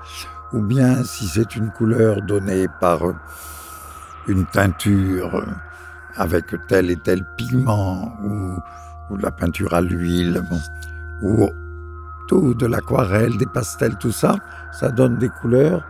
ou 0.53 0.61
bien 0.61 1.03
si 1.03 1.27
c'est 1.27 1.55
une 1.55 1.69
couleur 1.71 2.21
donnée 2.21 2.67
par 2.79 3.05
euh, 3.05 3.13
une 4.27 4.45
teinture 4.45 5.35
euh, 5.35 5.45
avec 6.15 6.45
tel 6.67 6.89
et 6.89 6.97
tel 6.97 7.25
pigment, 7.37 8.17
ou, 8.23 8.57
ou 9.09 9.17
de 9.17 9.21
la 9.21 9.31
peinture 9.31 9.73
à 9.73 9.81
l'huile, 9.81 10.41
ou 11.21 11.49
tout 12.27 12.53
de 12.53 12.65
l'aquarelle, 12.65 13.37
des 13.37 13.45
pastels, 13.45 13.97
tout 13.97 14.11
ça, 14.11 14.35
ça 14.71 14.89
donne 14.89 15.17
des 15.17 15.29
couleurs 15.29 15.83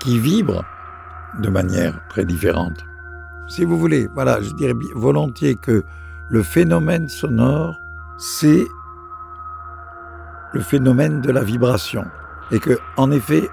qui 0.00 0.18
vibrent 0.18 0.64
de 1.40 1.48
manière 1.48 2.00
très 2.08 2.24
différente. 2.24 2.84
Si 3.48 3.64
vous 3.64 3.78
voulez, 3.78 4.08
voilà, 4.14 4.40
je 4.40 4.52
dirais 4.54 4.74
volontiers 4.94 5.56
que 5.56 5.82
le 6.30 6.42
phénomène 6.42 7.08
sonore, 7.08 7.78
c'est 8.18 8.66
le 10.52 10.60
phénomène 10.60 11.20
de 11.20 11.30
la 11.30 11.42
vibration. 11.42 12.04
Et 12.50 12.58
que, 12.58 12.78
en 12.96 13.10
effet, 13.10 13.48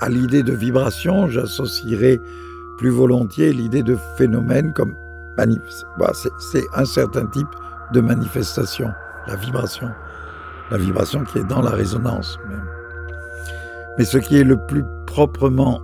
à 0.00 0.08
l'idée 0.08 0.42
de 0.42 0.52
vibration, 0.52 1.28
j'associerais 1.28 2.20
plus 2.78 2.90
volontiers 2.90 3.52
l'idée 3.52 3.82
de 3.82 3.96
phénomène 4.16 4.72
comme 4.72 4.94
c'est 6.38 6.64
un 6.74 6.84
certain 6.84 7.26
type 7.26 7.48
de 7.92 8.00
manifestation, 8.00 8.90
la 9.26 9.36
vibration. 9.36 9.90
La 10.70 10.78
vibration 10.78 11.24
qui 11.24 11.38
est 11.38 11.44
dans 11.44 11.62
la 11.62 11.70
résonance 11.70 12.38
même. 12.48 12.64
Mais 13.98 14.04
ce 14.04 14.18
qui 14.18 14.38
est 14.38 14.44
le 14.44 14.56
plus 14.56 14.84
proprement 15.06 15.80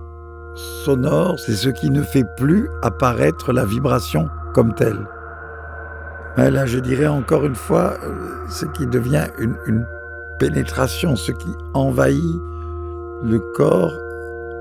sonore, 0.55 1.39
c'est 1.39 1.55
ce 1.55 1.69
qui 1.69 1.89
ne 1.89 2.01
fait 2.01 2.25
plus 2.37 2.69
apparaître 2.81 3.53
la 3.53 3.65
vibration 3.65 4.29
comme 4.53 4.73
telle. 4.73 5.07
là, 6.37 6.65
je 6.65 6.79
dirais 6.79 7.07
encore 7.07 7.45
une 7.45 7.55
fois, 7.55 7.93
euh, 8.03 8.45
ce 8.49 8.65
qui 8.65 8.87
devient 8.87 9.27
une, 9.37 9.85
pénétration, 10.39 11.15
ce 11.15 11.31
qui 11.31 11.49
envahit 11.73 12.41
le 13.23 13.39
corps 13.55 13.93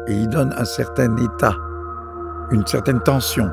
et 0.06 0.14
y 0.14 0.26
donne 0.26 0.54
un 0.56 0.64
certain 0.64 1.14
état, 1.18 1.54
une 2.50 2.66
certaine 2.66 3.00
tension. 3.00 3.50